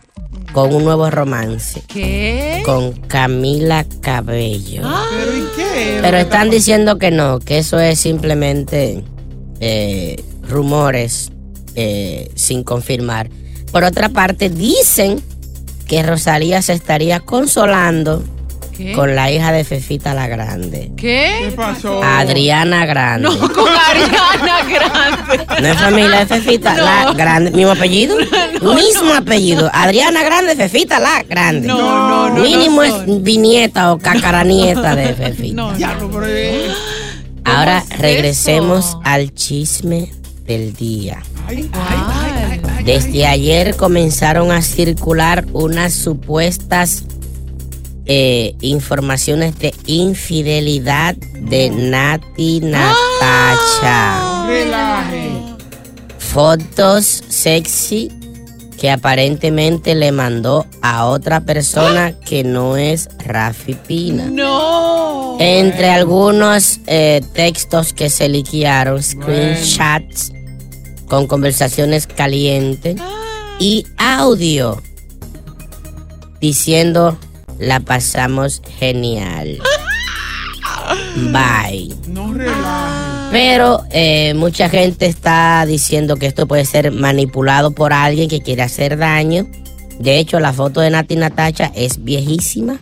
con 0.52 0.72
un 0.72 0.84
nuevo 0.84 1.10
romance. 1.10 1.82
¿Qué? 1.88 2.62
Con 2.64 2.92
Camila 2.92 3.84
Cabello. 4.00 4.82
¿Pero 5.10 5.36
y 5.36 5.44
qué? 5.56 5.98
Pero 6.00 6.16
están 6.18 6.50
diciendo 6.50 6.98
que 6.98 7.10
no, 7.10 7.40
que 7.40 7.58
eso 7.58 7.80
es 7.80 7.98
simplemente 7.98 9.02
eh, 9.60 10.22
rumores 10.48 11.30
eh, 11.74 12.30
sin 12.34 12.64
confirmar. 12.64 13.28
Por 13.72 13.84
otra 13.84 14.08
parte, 14.08 14.48
dicen 14.48 15.20
que 15.86 16.02
Rosalía 16.02 16.60
se 16.62 16.72
estaría 16.74 17.20
consolando 17.20 18.22
¿Qué? 18.76 18.92
con 18.92 19.14
la 19.16 19.30
hija 19.30 19.52
de 19.52 19.64
Fefita 19.64 20.14
la 20.14 20.28
Grande. 20.28 20.92
¿Qué? 20.96 21.36
¿Qué 21.40 21.50
pasó? 21.56 22.02
Adriana 22.02 22.86
Grande. 22.86 23.28
No, 23.28 23.38
con 23.52 23.68
Ariana 23.68 24.64
Grande. 24.68 25.62
No 25.62 25.68
es 25.68 25.78
familia 25.78 26.18
de 26.20 26.26
Fefita, 26.26 26.74
No. 26.74 26.84
la 26.84 27.12
grande. 27.14 27.50
¿Mismo 27.50 27.72
apellido? 27.72 28.16
No, 28.62 28.74
Mismo 28.74 29.14
apellido. 29.14 29.70
Adriana 29.72 30.22
Grande, 30.24 30.56
Fefita, 30.56 30.98
la 30.98 31.22
grande. 31.22 31.68
No, 31.68 31.78
no, 31.78 32.28
no, 32.30 32.42
Mínimo 32.42 32.76
no 32.76 32.82
es 32.82 33.22
bisnieta 33.22 33.92
o 33.92 33.98
cacaranieta 33.98 34.96
de 34.96 35.14
Fefita. 35.14 35.74
Diablo, 35.74 36.10
pero, 36.12 36.26
eh, 36.26 36.70
Ahora 37.56 37.84
es 37.90 37.98
regresemos 37.98 38.86
eso? 38.86 39.00
al 39.04 39.34
chisme 39.34 40.12
del 40.46 40.74
día. 40.74 41.22
ay, 41.46 41.70
ay, 41.72 41.80
ay, 41.82 42.32
ay, 42.52 42.60
ay. 42.78 42.84
Desde 42.84 43.26
ayer 43.26 43.76
comenzaron 43.76 44.50
a 44.50 44.62
circular 44.62 45.46
unas 45.52 45.92
supuestas 45.92 47.04
eh, 48.06 48.54
informaciones 48.62 49.58
de 49.58 49.74
infidelidad 49.86 51.14
de 51.16 51.68
Nati 51.70 52.60
Natacha. 52.60 54.46
Relaje. 54.46 55.30
fotos 56.18 57.22
sexy 57.28 58.10
que 58.78 58.90
aparentemente 58.90 59.94
le 59.94 60.12
mandó 60.12 60.64
a 60.82 61.06
otra 61.06 61.40
persona 61.40 62.12
que 62.12 62.44
no 62.44 62.76
es 62.76 63.08
Rafi 63.18 63.74
Pina. 63.74 64.26
No. 64.26 65.36
Entre 65.40 65.90
algunos 65.90 66.80
eh, 66.86 67.20
textos 67.34 67.92
que 67.92 68.08
se 68.08 68.28
liquearon, 68.28 69.02
screenshots 69.02 70.32
con 71.08 71.26
conversaciones 71.26 72.06
calientes 72.06 73.00
y 73.58 73.84
audio 73.96 74.80
diciendo 76.40 77.18
la 77.58 77.80
pasamos 77.80 78.62
genial. 78.78 79.58
Bye. 81.32 81.94
No 82.06 82.32
relaje. 82.32 82.97
Pero 83.30 83.84
eh, 83.90 84.32
mucha 84.34 84.68
gente 84.68 85.06
está 85.06 85.64
diciendo 85.66 86.16
que 86.16 86.26
esto 86.26 86.46
puede 86.46 86.64
ser 86.64 86.92
manipulado 86.92 87.72
por 87.72 87.92
alguien 87.92 88.28
que 88.28 88.40
quiere 88.40 88.62
hacer 88.62 88.96
daño. 88.96 89.46
De 89.98 90.18
hecho, 90.18 90.40
la 90.40 90.52
foto 90.52 90.80
de 90.80 90.90
Nati 90.90 91.16
Natacha 91.16 91.70
es 91.74 92.02
viejísima. 92.02 92.80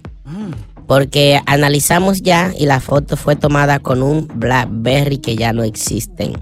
Porque 0.87 1.41
analizamos 1.47 2.23
ya 2.23 2.53
y 2.57 2.67
la 2.67 2.79
foto 2.79 3.17
fue 3.17 3.35
tomada 3.35 3.81
con 3.81 4.05
un 4.05 4.29
Blackberry 4.35 5.19
que 5.19 5.35
ya 5.35 5.53
no 5.53 5.65
existen. 5.65 6.35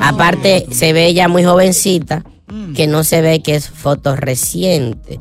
Aparte, 0.00 0.66
se 0.72 0.92
ve 0.92 1.06
ella 1.06 1.28
muy 1.28 1.44
jovencita, 1.44 2.24
que 2.74 2.88
no 2.88 3.04
se 3.04 3.20
ve 3.20 3.40
que 3.40 3.54
es 3.54 3.68
foto 3.68 4.16
reciente. 4.16 5.20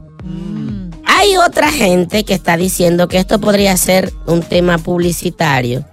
Hay 1.22 1.38
otra 1.38 1.72
gente 1.72 2.24
que 2.24 2.34
está 2.34 2.58
diciendo 2.58 3.08
que 3.08 3.20
esto 3.20 3.40
podría 3.40 3.78
ser 3.78 4.12
un 4.26 4.42
tema 4.42 4.80
publicitario, 4.80 5.86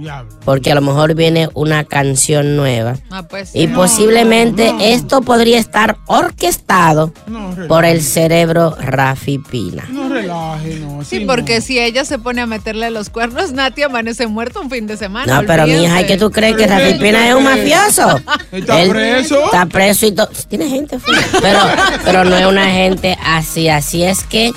porque 0.42 0.72
a 0.72 0.74
lo 0.74 0.80
mejor 0.80 1.14
viene 1.14 1.50
una 1.52 1.84
canción 1.84 2.56
nueva. 2.56 2.96
Ah, 3.10 3.24
pues, 3.24 3.54
Y 3.54 3.66
no, 3.66 3.74
posiblemente 3.74 4.72
no, 4.72 4.78
no. 4.78 4.84
esto 4.84 5.20
podría 5.20 5.58
estar 5.58 5.98
orquestado 6.06 7.12
por 7.68 7.84
el 7.84 8.00
cerebro 8.00 8.74
Rafi 8.80 9.36
Pina. 9.38 9.84
No 9.90 10.08
relaje, 10.08 10.76
no. 10.76 11.04
Sí, 11.04 11.20
porque 11.26 11.60
si 11.60 11.78
ella 11.78 12.06
se 12.06 12.18
pone 12.18 12.40
a 12.40 12.46
meterle 12.46 12.88
los 12.88 13.10
cuernos, 13.10 13.52
Nati 13.52 13.82
amanece 13.82 14.26
muerto 14.28 14.62
un 14.62 14.70
fin 14.70 14.86
de 14.86 14.96
semana. 14.96 15.42
No, 15.42 15.46
pero 15.46 15.66
mija, 15.66 16.00
¿y 16.00 16.06
qué 16.06 16.16
tú 16.16 16.30
crees 16.30 16.56
que 16.56 16.66
Rafi 16.66 16.94
Pina 16.94 17.28
es 17.28 17.34
un 17.34 17.44
mafioso? 17.44 18.18
¿Está 18.50 18.80
Él 18.80 18.88
preso? 18.88 19.44
Está 19.44 19.66
preso 19.66 20.06
y 20.06 20.12
todo. 20.12 20.30
Tiene 20.48 20.70
gente. 20.70 20.98
Pero, 21.42 21.60
pero 22.02 22.24
no 22.24 22.34
es 22.34 22.46
una 22.46 22.70
gente 22.70 23.18
así. 23.22 23.68
Así 23.68 24.02
es 24.04 24.24
que. 24.24 24.54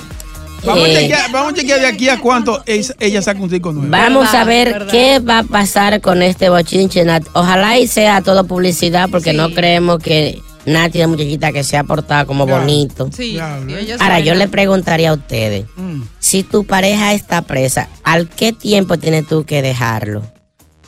Vamos, 0.64 0.88
eh, 0.88 0.96
a 0.96 1.00
chequear, 1.00 1.30
vamos 1.32 1.52
a 1.52 1.56
chequear 1.56 1.80
de 1.80 1.86
aquí 1.86 2.08
a 2.08 2.20
cuánto 2.20 2.62
es- 2.66 2.94
ella 3.00 3.20
saca 3.22 3.40
un 3.40 3.48
disco 3.48 3.72
nuevo. 3.72 3.90
Vamos 3.90 4.32
a 4.34 4.44
ver 4.44 4.86
qué 4.90 5.18
va 5.18 5.38
a 5.40 5.42
pasar 5.44 6.00
con 6.00 6.22
este 6.22 6.48
bochinche, 6.50 7.04
Nat. 7.04 7.24
Ojalá 7.34 7.78
y 7.78 7.86
sea 7.88 8.20
todo 8.22 8.44
publicidad, 8.46 9.08
porque 9.10 9.32
no 9.32 9.50
creemos 9.50 9.98
que 9.98 10.40
Nati 10.64 11.00
es 11.00 11.06
una 11.06 11.16
muchachita 11.16 11.50
que 11.52 11.64
se 11.64 11.76
ha 11.76 11.82
portado 11.82 12.24
como 12.28 12.46
Ya. 12.46 12.58
bonito. 12.60 13.10
Sí, 13.12 13.36
es 13.36 14.00
Ahora, 14.00 14.20
yo 14.20 14.34
le 14.34 14.46
preguntaría 14.46 15.10
a 15.10 15.14
ustedes, 15.14 15.64
Mm. 15.76 16.02
si 16.20 16.44
tu 16.44 16.64
pareja 16.64 17.12
está 17.14 17.42
presa, 17.42 17.88
¿al 18.04 18.28
qué 18.28 18.52
tiempo 18.52 18.96
tienes 18.96 19.26
tú 19.26 19.44
que 19.44 19.60
dejarlo? 19.62 20.22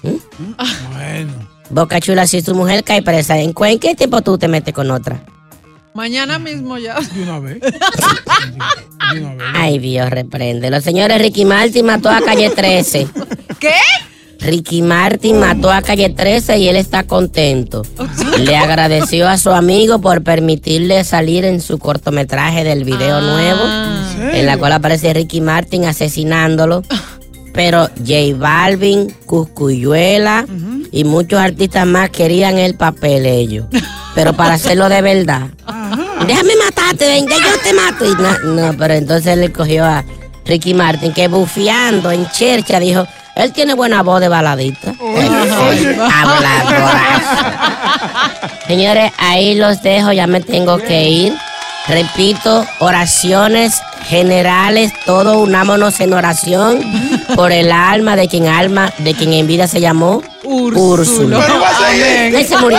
Bueno. 0.03 1.33
Boca 1.71 2.01
chula, 2.01 2.27
si 2.27 2.43
tu 2.43 2.55
mujer 2.55 2.85
cae 2.85 3.03
presa, 3.03 3.39
¿en, 3.39 3.53
cu- 3.53 3.65
en 3.65 3.79
qué 3.81 3.95
tiempo 3.97 4.21
tú 4.23 4.39
te 4.39 4.47
metes 4.49 4.73
con 4.75 4.91
otra? 4.91 5.23
Mañana 5.95 6.41
mismo 6.41 6.77
ya. 6.77 6.99
De 7.01 7.23
una 7.23 7.39
vez. 7.39 7.59
Ay, 9.55 9.79
Dios, 9.79 10.11
reprende. 10.11 10.69
Los 10.69 10.83
señores 10.83 11.23
Ricky 11.23 11.45
Martin 11.45 11.87
mató 11.87 12.11
a 12.11 12.21
Calle 12.21 12.51
13. 12.51 13.07
¿Qué? 13.61 13.75
Ricky 14.41 14.83
Martin 14.83 15.39
mató 15.39 15.71
a 15.71 15.83
Calle 15.83 16.11
13 16.11 16.59
y 16.59 16.69
él 16.69 16.75
está 16.75 17.05
contento. 17.05 17.83
Le 18.39 18.57
agradeció 18.57 19.29
a 19.29 19.39
su 19.39 19.51
amigo 19.51 20.01
por 20.01 20.25
permitirle 20.25 21.05
salir 21.05 21.45
en 21.45 21.61
su 21.61 21.79
cortometraje 21.79 22.65
del 22.65 22.83
video 22.83 23.21
nuevo, 23.21 23.63
en 24.33 24.47
la 24.47 24.59
cual 24.59 24.73
aparece 24.73 25.15
Ricky 25.15 25.41
Martin 25.41 25.85
asesinándolo. 25.85 26.83
Pero 27.53 27.89
J 28.05 28.37
Balvin, 28.37 29.15
Cuscuyuela 29.27 30.45
y 30.91 31.05
muchos 31.05 31.39
artistas 31.39 31.87
más 31.87 32.11
querían 32.11 32.59
el 32.59 32.75
papel 32.75 33.27
ellos. 33.27 33.67
Pero 34.15 34.33
para 34.33 34.55
hacerlo 34.55 34.89
de 34.89 35.03
verdad. 35.03 35.49
Déjame 36.27 36.55
matarte, 36.57 37.07
ven, 37.07 37.27
que 37.27 37.35
yo 37.35 37.59
te 37.63 37.73
mato. 37.73 38.05
Y 38.05 38.15
no, 38.47 38.73
pero 38.79 38.95
entonces 38.95 39.27
él 39.35 39.41
le 39.41 39.53
cogió 39.53 39.85
a 39.85 40.05
Ricky 40.47 40.75
Martin, 40.75 41.13
que 41.13 41.29
bufiando 41.29 42.11
en 42.11 42.29
chercha 42.31 42.79
dijo, 42.81 43.07
él 43.35 43.53
tiene 43.53 43.75
buena 43.75 44.03
voz 44.03 44.21
de 44.21 44.29
baladita. 44.29 44.95
Habladorazo. 46.13 47.45
Señores, 48.67 49.13
ahí 49.19 49.55
los 49.57 49.83
dejo, 49.83 50.13
ya 50.13 50.27
me 50.27 50.41
tengo 50.41 50.79
que 50.79 51.03
ir. 51.09 51.35
Repito, 51.87 52.65
oraciones 52.79 53.83
generales, 54.09 54.93
todo 55.05 55.41
unámonos 55.41 56.01
en 56.01 56.15
oración 56.15 56.81
por 57.35 57.53
el 57.53 57.73
alma 57.73 58.17
de 58.17 58.29
quien 58.29 58.47
alma, 58.47 58.93
de 58.99 59.15
quien 59.15 59.33
en 59.35 59.47
vida 59.47 59.67
se 59.67 59.81
llamó 59.81 60.23
Úrsula. 60.45 61.41
Pero 61.41 61.61
va 61.61 61.69
a 61.69 61.91
seguir. 61.91 62.37
Él 62.37 62.47
se 62.47 62.57
murió, 62.57 62.79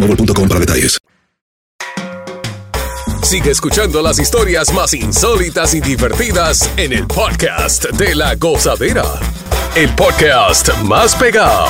boostmobile.com 0.01 0.47
para 0.47 0.59
detalles. 0.59 0.99
Sigue 3.23 3.51
escuchando 3.51 4.01
las 4.01 4.19
historias 4.19 4.73
más 4.73 4.93
insólitas 4.93 5.73
y 5.73 5.79
divertidas 5.79 6.69
en 6.75 6.91
el 6.91 7.07
podcast 7.07 7.85
de 7.91 8.15
la 8.15 8.35
gozadera. 8.35 9.05
El 9.75 9.89
podcast 9.95 10.75
más 10.83 11.15
pegado. 11.15 11.69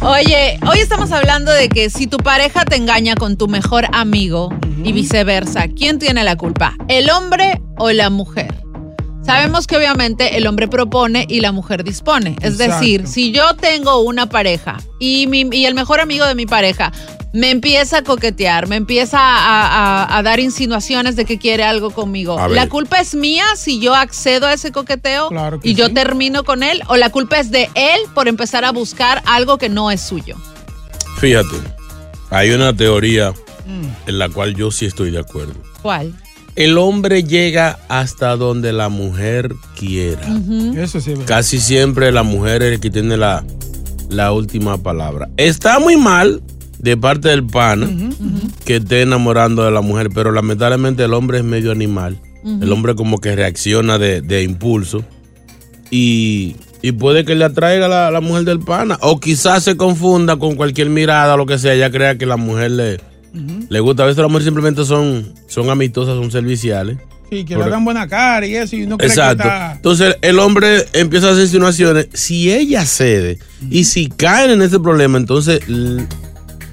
Oye, 0.00 0.58
hoy 0.66 0.78
estamos 0.78 1.10
hablando 1.10 1.52
de 1.52 1.68
que 1.68 1.90
si 1.90 2.06
tu 2.06 2.18
pareja 2.18 2.64
te 2.64 2.76
engaña 2.76 3.14
con 3.16 3.36
tu 3.36 3.48
mejor 3.48 3.84
amigo 3.92 4.48
y 4.82 4.92
viceversa, 4.92 5.66
¿quién 5.68 5.98
tiene 5.98 6.22
la 6.24 6.36
culpa? 6.36 6.74
¿El 6.88 7.10
hombre 7.10 7.60
o 7.78 7.90
la 7.90 8.08
mujer? 8.08 8.54
Sabemos 9.28 9.66
que 9.66 9.76
obviamente 9.76 10.38
el 10.38 10.46
hombre 10.46 10.68
propone 10.68 11.26
y 11.28 11.40
la 11.42 11.52
mujer 11.52 11.84
dispone. 11.84 12.34
Es 12.40 12.54
Exacto. 12.54 12.76
decir, 12.80 13.06
si 13.06 13.30
yo 13.30 13.54
tengo 13.56 14.00
una 14.00 14.30
pareja 14.30 14.78
y, 14.98 15.26
mi- 15.26 15.46
y 15.52 15.66
el 15.66 15.74
mejor 15.74 16.00
amigo 16.00 16.24
de 16.24 16.34
mi 16.34 16.46
pareja 16.46 16.92
me 17.34 17.50
empieza 17.50 17.98
a 17.98 18.02
coquetear, 18.02 18.68
me 18.68 18.76
empieza 18.76 19.18
a, 19.20 19.66
a- 20.06 20.16
a 20.16 20.22
dar 20.22 20.40
insinuaciones 20.40 21.14
de 21.14 21.26
que 21.26 21.36
quiere 21.38 21.62
algo 21.62 21.90
conmigo. 21.90 22.38
¿la 22.48 22.70
culpa 22.70 23.00
es 23.00 23.14
mía 23.14 23.44
si 23.54 23.80
yo 23.80 23.94
accedo 23.94 24.46
a 24.46 24.54
ese 24.54 24.72
coqueteo 24.72 25.28
y 25.62 25.74
yo 25.74 25.92
termino 25.92 26.42
con 26.42 26.62
él? 26.62 26.80
¿O 26.86 26.96
la 26.96 27.10
culpa 27.10 27.38
es 27.38 27.50
de 27.50 27.68
él 27.74 28.00
por 28.14 28.28
empezar 28.28 28.64
a 28.64 28.72
buscar 28.72 29.22
algo 29.26 29.58
que 29.58 29.68
no 29.68 29.90
es 29.90 30.00
suyo? 30.00 30.36
Fíjate, 31.18 31.54
hay 32.30 32.50
una 32.52 32.74
teoría 32.74 33.34
en 34.06 34.18
la 34.18 34.30
cual 34.30 34.54
yo 34.54 34.70
sí 34.70 34.86
estoy 34.86 35.10
de 35.10 35.18
acuerdo. 35.18 35.52
¿Cuál? 35.82 36.14
El 36.58 36.76
hombre 36.76 37.22
llega 37.22 37.78
hasta 37.88 38.34
donde 38.34 38.72
la 38.72 38.88
mujer 38.88 39.54
quiera. 39.78 40.26
Eso 40.76 41.00
sí. 41.00 41.14
Casi 41.24 41.60
siempre 41.60 42.10
la 42.10 42.24
mujer 42.24 42.64
es 42.64 42.72
el 42.72 42.80
que 42.80 42.90
tiene 42.90 43.16
la, 43.16 43.44
la 44.10 44.32
última 44.32 44.76
palabra. 44.76 45.28
Está 45.36 45.78
muy 45.78 45.96
mal 45.96 46.42
de 46.80 46.96
parte 46.96 47.28
del 47.28 47.46
pana 47.46 47.88
que 48.64 48.76
esté 48.76 49.02
enamorando 49.02 49.62
de 49.62 49.70
la 49.70 49.82
mujer, 49.82 50.10
pero 50.12 50.32
lamentablemente 50.32 51.04
el 51.04 51.14
hombre 51.14 51.38
es 51.38 51.44
medio 51.44 51.70
animal. 51.70 52.20
El 52.44 52.72
hombre 52.72 52.96
como 52.96 53.20
que 53.20 53.36
reacciona 53.36 53.96
de, 53.96 54.20
de 54.20 54.42
impulso 54.42 55.04
y, 55.92 56.56
y 56.82 56.90
puede 56.90 57.24
que 57.24 57.36
le 57.36 57.44
atraiga 57.44 57.86
la, 57.86 58.10
la 58.10 58.20
mujer 58.20 58.42
del 58.42 58.58
pana. 58.58 58.98
O 59.02 59.20
quizás 59.20 59.62
se 59.62 59.76
confunda 59.76 60.34
con 60.34 60.56
cualquier 60.56 60.90
mirada, 60.90 61.36
lo 61.36 61.46
que 61.46 61.56
sea, 61.56 61.76
ya 61.76 61.92
crea 61.92 62.18
que 62.18 62.26
la 62.26 62.36
mujer 62.36 62.72
le, 62.72 63.00
le 63.32 63.80
gusta. 63.80 64.02
A 64.02 64.06
veces 64.06 64.18
las 64.18 64.28
mujeres 64.28 64.44
simplemente 64.44 64.84
son, 64.84 65.34
son 65.46 65.70
amistosas, 65.70 66.14
son 66.16 66.30
serviciales. 66.30 66.98
Sí, 67.30 67.44
que 67.44 67.56
le 67.56 67.64
hagan 67.64 67.84
buena 67.84 68.08
cara 68.08 68.46
y 68.46 68.56
eso, 68.56 68.74
y 68.74 68.86
no 68.86 68.96
que 68.96 69.04
Exacto. 69.04 69.42
está... 69.42 69.72
Entonces 69.74 70.16
el 70.22 70.38
hombre 70.38 70.86
empieza 70.94 71.28
a 71.28 71.32
hacer 71.32 71.44
insinuaciones. 71.44 72.08
Si 72.14 72.50
ella 72.50 72.86
cede 72.86 73.38
y 73.68 73.84
si 73.84 74.08
caen 74.08 74.50
en 74.50 74.62
ese 74.62 74.80
problema, 74.80 75.18
entonces 75.18 75.60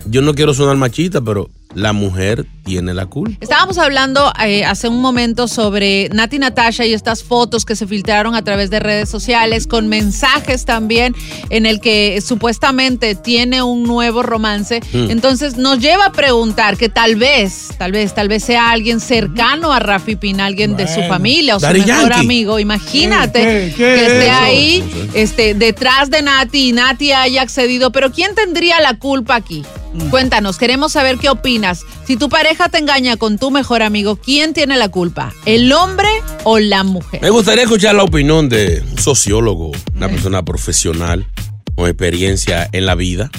yo 0.06 0.22
no 0.22 0.34
quiero 0.34 0.54
sonar 0.54 0.78
machista, 0.78 1.20
pero 1.20 1.50
la 1.76 1.94
mujer 1.94 2.46
tiene 2.64 2.94
la 2.96 3.06
culpa. 3.06 3.38
Estábamos 3.42 3.78
hablando 3.78 4.34
eh, 4.44 4.66
hace 4.66 4.88
un 4.88 5.00
momento 5.00 5.48
sobre 5.48 6.10
Nati 6.10 6.40
Natasha 6.40 6.84
y 6.86 6.94
estas 6.94 7.22
fotos 7.24 7.64
que 7.64 7.76
se 7.76 7.86
filtraron 7.86 8.34
a 8.34 8.44
través 8.44 8.72
de 8.72 8.80
redes 8.80 9.08
sociales 9.08 9.68
con 9.68 9.88
mensajes 9.88 10.66
también 10.66 11.14
en 11.52 11.68
el 11.68 11.80
que 11.80 12.20
supuestamente 12.26 13.14
tiene 13.14 13.62
un 13.62 13.84
nuevo 13.84 14.24
romance. 14.24 14.80
Mm. 14.94 15.12
Entonces 15.12 15.58
nos 15.58 15.80
lleva 15.80 16.06
a 16.08 16.12
preguntar 16.12 16.76
que 16.78 16.90
tal 16.90 17.18
vez, 17.18 17.70
tal 17.78 17.92
vez, 17.92 18.16
tal 18.16 18.30
vez 18.30 18.44
sea 18.44 18.72
alguien 18.72 19.00
cercano 19.00 19.72
a 19.72 19.80
Rafi 19.80 20.16
Pina, 20.16 20.46
alguien 20.48 20.76
de 20.76 20.88
su 20.88 21.02
familia 21.04 21.58
o 21.58 21.60
su 21.60 21.66
Daddy 21.68 21.82
mejor 21.82 22.10
Yankee. 22.10 22.20
amigo. 22.20 22.58
Imagínate 22.60 23.40
¿Qué, 23.42 23.74
qué, 23.76 23.76
qué 23.78 23.84
que 23.84 23.96
es 24.06 24.12
esté 24.12 24.26
eso? 24.28 24.36
ahí 24.42 24.80
No 25.06 25.12
sé. 25.12 25.22
este, 25.22 25.54
detrás 25.54 26.10
de 26.10 26.22
Nati 26.24 26.70
y 26.70 26.72
Nati 26.72 27.12
haya 27.12 27.42
accedido. 27.44 27.92
Pero 27.92 28.12
¿quién 28.12 28.34
tendría 28.34 28.80
la 28.82 28.98
culpa 28.98 29.36
aquí? 29.36 29.64
Mm. 29.96 30.10
Cuéntanos, 30.10 30.58
queremos 30.58 30.92
saber 30.92 31.18
qué 31.18 31.30
opinas. 31.30 31.82
Si 32.06 32.18
tu 32.18 32.30
pareja 32.30 32.70
te 32.70 32.78
engaña 32.78 33.18
con 33.18 33.38
tu 33.38 33.52
mejor 33.52 33.82
amigo, 33.82 34.16
¿quién 34.18 34.54
tiene 34.54 34.78
la 34.78 34.90
culpa? 34.90 35.34
¿El 35.46 35.72
hombre 35.72 36.10
o 36.44 36.60
la 36.60 36.84
mujer? 36.84 37.22
Me 37.22 37.30
gustaría 37.30 37.64
escuchar 37.64 37.96
la 37.96 38.04
opinión 38.04 38.50
de 38.50 38.84
un 38.92 38.98
sociólogo, 38.98 39.72
una 39.96 40.10
persona 40.10 40.44
profesional 40.44 41.28
con 41.76 41.88
experiencia 41.88 42.70
en 42.72 42.86
la 42.86 42.96
vida, 42.96 43.30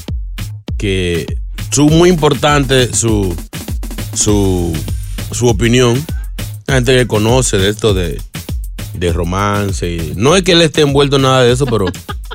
que 0.77 1.27
su 1.71 1.89
muy 1.89 2.09
importante 2.11 2.95
su 2.95 3.35
su, 4.17 4.73
su 5.33 5.47
opinión. 5.47 6.05
La 6.67 6.75
gente 6.75 6.97
que 6.97 7.07
conoce 7.07 7.59
de 7.59 7.69
esto 7.69 7.95
de, 7.95 8.21
de 8.99 9.13
romance. 9.13 9.89
y- 9.91 10.13
no 10.17 10.35
es 10.37 10.43
que 10.43 10.53
él 10.53 10.63
esté 10.63 10.83
envuelto 10.83 11.17
en 11.17 11.23
nada 11.23 11.43
de 11.43 11.53
eso, 11.53 11.67
pero 11.67 11.87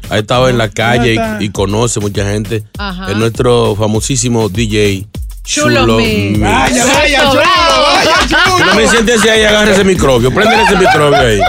ha 0.10 0.18
estado 0.18 0.50
en 0.50 0.58
la 0.58 0.70
calle 0.74 1.16
y, 1.40 1.46
y 1.46 1.50
conoce 1.50 2.00
mucha 2.00 2.26
gente. 2.26 2.64
Ajá. 2.78 3.12
Es 3.12 3.18
nuestro 3.18 3.76
famosísimo 3.76 4.50
DJ. 4.50 5.08
Chulo 5.44 5.82
Chulo 5.82 5.98
Mix. 5.98 6.38
Mix. 6.38 6.40
Vaya, 6.40 6.86
vaya, 6.86 7.20
chulo, 7.32 7.42
vaya, 7.42 8.28
chulo. 8.28 8.66
No 8.66 8.76
me 8.76 8.88
siéntese 8.88 9.32
ahí, 9.32 9.44
agarre 9.44 9.72
ese 9.74 9.84
microbio. 9.84 10.32
Prende 10.32 10.62
ese 10.64 10.76
microbio 10.78 11.18
ahí. 11.18 11.40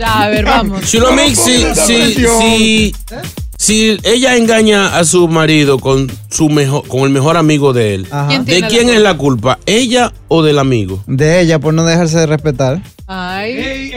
Ya, 0.00 0.22
a 0.22 0.28
ver, 0.28 0.44
vamos. 0.44 0.88
Chulo 0.88 1.12
Mix, 1.12 1.38
si, 1.40 1.64
si, 1.74 2.14
si, 2.14 2.94
si 3.58 3.98
ella 4.04 4.36
engaña 4.36 4.96
a 4.96 5.04
su 5.04 5.26
marido 5.28 5.78
con 5.80 6.10
su 6.30 6.48
mejor, 6.48 6.86
con 6.86 7.00
el 7.00 7.10
mejor 7.10 7.36
amigo 7.36 7.72
de 7.72 7.94
él, 7.96 8.06
Ajá. 8.12 8.28
¿Quién 8.28 8.44
¿de 8.44 8.62
quién 8.68 8.88
es 8.90 9.00
la 9.02 9.16
culpa? 9.16 9.58
¿Ella 9.66 10.12
o 10.28 10.42
del 10.44 10.58
amigo? 10.60 11.02
De 11.08 11.40
ella 11.40 11.58
por 11.58 11.74
no 11.74 11.84
dejarse 11.84 12.18
de 12.20 12.26
respetar. 12.26 12.80
Ay. 13.14 13.92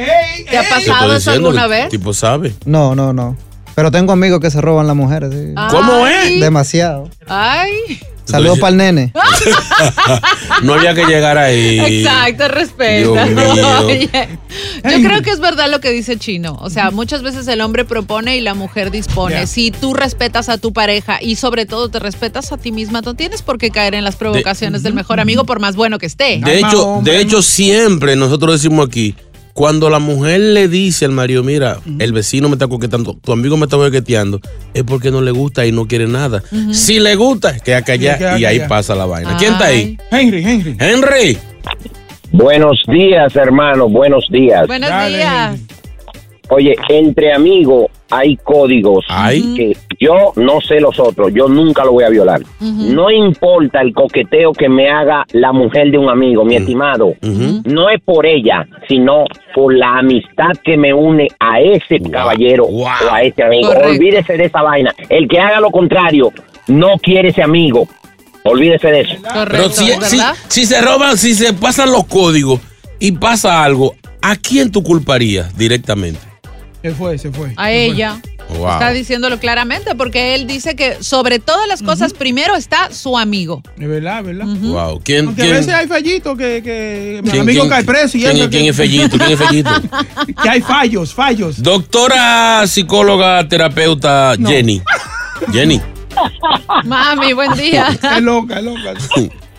¿Te 0.50 0.58
ha 0.58 0.64
pasado 0.64 1.06
eso 1.16 1.32
diciendo, 1.32 1.50
alguna 1.50 1.64
el 1.66 1.70
vez? 1.70 1.90
Tipo 1.90 2.14
sabe. 2.14 2.54
No, 2.66 2.96
no, 2.96 3.14
no. 3.14 3.38
Pero 3.74 3.92
tengo 3.92 4.12
amigos 4.12 4.40
que 4.42 4.52
se 4.52 4.60
roban 4.60 4.88
las 4.88 4.96
mujeres. 4.96 5.32
sí. 5.32 5.54
¿Cómo 5.70 6.06
es? 6.08 6.40
Demasiado. 6.40 7.10
Ay. 7.28 8.00
Saludos 8.26 8.60
para 8.60 8.72
el 8.72 8.78
nene. 8.78 9.14
No 10.64 10.74
había 10.74 10.94
que 10.94 11.06
llegar 11.06 11.38
ahí. 11.38 11.80
Exacto. 11.80 12.46
Oye, 13.86 14.10
yo 14.84 15.08
creo 15.08 15.22
que 15.22 15.32
es 15.32 15.40
verdad 15.40 15.70
lo 15.70 15.80
que 15.80 15.92
dice 15.92 16.18
Chino. 16.18 16.58
O 16.62 16.70
sea, 16.70 16.92
muchas 16.92 17.22
veces 17.24 17.48
el 17.48 17.62
hombre 17.62 17.86
propone 17.86 18.38
y 18.38 18.42
la 18.42 18.54
mujer 18.54 18.92
dispone. 18.92 19.48
Si 19.48 19.72
tú 19.72 19.94
respetas 19.94 20.50
a 20.50 20.58
tu 20.58 20.74
pareja 20.74 21.20
y 21.22 21.36
sobre 21.36 21.66
todo 21.66 21.90
te 21.90 22.00
respetas 22.00 22.52
a 22.52 22.58
ti 22.58 22.72
misma, 22.72 23.02
no 23.02 23.14
tienes 23.16 23.42
por 23.42 23.58
qué 23.58 23.70
caer 23.72 23.96
en 23.96 24.04
las 24.04 24.16
provocaciones 24.16 24.84
del 24.84 24.94
mejor 24.94 25.20
amigo 25.20 25.46
por 25.46 25.60
más 25.60 25.76
bueno 25.76 25.98
que 26.00 26.06
esté. 26.06 26.40
De 26.44 26.60
hecho, 26.60 27.00
de 27.04 27.20
hecho, 27.20 27.42
siempre 27.42 28.16
nosotros 28.16 28.62
decimos 28.62 28.88
aquí, 28.88 29.16
cuando 29.56 29.90
la 29.90 30.00
mujer 30.00 30.42
le 30.42 30.68
dice 30.68 31.06
al 31.06 31.12
marido, 31.12 31.42
mira, 31.42 31.78
el 32.00 32.12
vecino 32.12 32.50
me 32.50 32.56
está 32.56 32.68
coqueteando, 32.68 33.14
tu 33.14 33.32
amigo 33.32 33.56
me 33.56 33.64
está 33.64 33.78
coqueteando, 33.78 34.42
es 34.74 34.84
porque 34.84 35.12
no 35.12 35.22
le 35.22 35.32
gusta 35.32 35.66
y 35.66 35.72
no 35.72 35.88
quiere 35.88 36.08
nada. 36.08 36.44
Si 36.74 37.00
le 37.00 37.16
gusta, 37.16 37.58
queda 37.60 37.82
callada 37.82 38.18
queda 38.18 38.40
y 38.40 38.44
ahí 38.44 38.60
pasa 38.68 38.96
la 38.96 39.06
vaina. 39.06 39.38
¿Quién 39.38 39.54
está 39.54 39.68
ahí? 39.68 39.98
Henry, 40.12 40.44
Henry. 40.44 40.76
Henry. 40.78 41.38
Buenos 42.34 42.84
días, 42.86 43.34
hermano, 43.38 43.88
buenos 43.88 44.28
días. 44.30 44.68
Buenos 44.68 44.90
días. 45.08 45.58
Oye, 46.50 46.76
entre 46.90 47.32
amigos 47.32 47.88
hay 48.10 48.38
códigos 48.38 49.06
que 49.56 49.76
yo 50.00 50.34
no 50.36 50.62
sé 50.62 50.80
los 50.80 51.00
otros, 51.00 51.34
yo 51.34 51.48
nunca 51.48 51.84
lo 51.84 51.94
voy 51.94 52.04
a 52.04 52.10
violar. 52.10 52.42
No 52.60 53.10
importa 53.10 53.82
el 53.82 53.94
coqueteo 53.94 54.54
que 54.54 54.70
me 54.70 54.90
haga 54.90 55.26
la 55.34 55.52
mujer 55.52 55.92
de 55.92 55.98
un 55.98 56.10
amigo, 56.10 56.46
mi 56.46 56.56
estimado. 56.56 57.16
No 57.22 57.90
es 57.90 58.02
por 58.02 58.26
ella, 58.26 58.68
sino 58.88 59.26
por 59.54 59.74
la 59.74 60.00
amistad 60.00 60.52
que 60.64 60.78
me 60.78 60.94
une 60.94 61.28
a 61.40 61.60
ese 61.60 62.00
caballero 62.00 62.66
o 62.66 62.88
a 62.88 63.24
ese 63.24 63.44
amigo. 63.44 63.70
Correcto. 63.70 63.90
Olvídese 63.90 64.38
de 64.38 64.46
esa 64.46 64.62
vaina. 64.62 64.94
El 65.10 65.28
que 65.28 65.40
haga 65.40 65.60
lo 65.60 65.72
contrario 65.72 66.32
no 66.68 66.98
quiere 67.02 67.30
ese 67.30 67.44
amigo. 67.44 67.88
Olvídese 68.44 68.92
de 68.92 69.02
eso. 69.02 69.16
Pero 69.50 69.70
si, 69.70 69.88
si, 70.04 70.20
si 70.48 70.66
se 70.66 70.82
roban, 70.82 71.18
si 71.18 71.34
se 71.34 71.54
pasan 71.54 71.92
los 71.92 72.06
códigos 72.06 72.60
y 73.00 73.14
pasa 73.14 73.64
algo, 73.64 73.96
¿a 74.22 74.36
quién 74.36 74.72
tú 74.72 74.84
culparías 74.84 75.58
directamente? 75.58 76.20
Se 76.86 76.92
fue, 76.94 77.18
se 77.18 77.32
fue. 77.32 77.52
A 77.58 77.72
ella. 77.72 78.22
Wow. 78.60 78.74
Está 78.74 78.92
diciéndolo 78.92 79.40
claramente 79.40 79.96
porque 79.96 80.36
él 80.36 80.46
dice 80.46 80.76
que 80.76 81.02
sobre 81.02 81.40
todas 81.40 81.68
las 81.68 81.82
cosas 81.82 82.14
primero 82.14 82.56
está 82.56 82.92
su 82.92 83.18
amigo. 83.18 83.64
Es 83.80 83.88
verdad, 83.88 84.20
es 84.20 84.26
verdad. 84.28 84.46
Wow. 84.46 85.02
¿Quién, 85.04 85.26
Aunque 85.26 85.42
a 85.42 85.46
quién- 85.46 85.58
veces 85.58 85.74
hay 85.74 85.88
fallitos 85.88 86.38
que, 86.38 86.62
que 86.64 87.22
mi 87.24 87.30
quién- 87.32 87.42
amigo 87.42 87.62
quién- 87.62 87.70
cae 87.72 87.84
preso 87.84 88.18
y 88.20 88.22
quién- 88.22 88.38
eso. 88.38 88.50
quién 88.52 88.64
que- 88.66 88.70
es 88.70 88.76
Fellito? 88.76 89.18
¿Quién 89.18 89.32
es 89.32 89.40
Fellito? 89.40 89.70
que 90.44 90.50
hay 90.50 90.62
fallos, 90.62 91.12
fallos. 91.12 91.64
Doctora, 91.64 92.68
psicóloga, 92.68 93.48
terapeuta, 93.48 94.36
Jenny. 94.38 94.80
Jenny. 95.52 95.82
Mami, 96.86 97.34
buen 97.34 97.52
día. 97.56 97.88
Es 98.16 98.22
loca, 98.22 98.60
es 98.60 98.64
loca. 98.64 98.94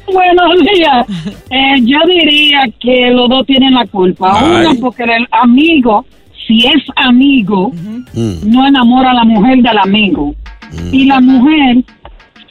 Buenos 0.07 0.61
días. 0.73 1.07
Eh, 1.51 1.81
yo 1.83 1.99
diría 2.07 2.61
que 2.81 3.11
los 3.11 3.29
dos 3.29 3.45
tienen 3.47 3.75
la 3.75 3.85
culpa. 3.89 4.31
Ay. 4.39 4.67
Uno, 4.67 4.81
porque 4.81 5.03
el 5.03 5.27
amigo, 5.33 6.07
si 6.47 6.67
es 6.67 6.83
amigo, 6.97 7.73
no 8.15 8.67
enamora 8.67 9.11
a 9.11 9.15
la 9.15 9.25
mujer 9.25 9.59
del 9.59 9.79
amigo. 9.79 10.35
Y 10.93 11.05
la 11.07 11.21
mujer, 11.21 11.77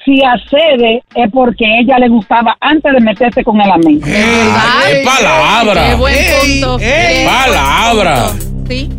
si 0.03 0.21
accede, 0.23 1.03
es 1.15 1.31
porque 1.31 1.65
ella 1.81 1.97
le 1.99 2.07
gustaba 2.09 2.55
antes 2.61 2.91
de 2.93 2.99
meterse 3.01 3.43
con 3.43 3.59
el 3.61 3.71
amigo. 3.71 4.01
¡Qué 4.05 5.03
palabra! 5.05 5.89
Qué 5.89 5.95
buen 5.95 6.15
punto. 6.41 6.77
Qué 6.77 7.27
¡Palabra! 7.27 8.31
Sí. 8.67 8.89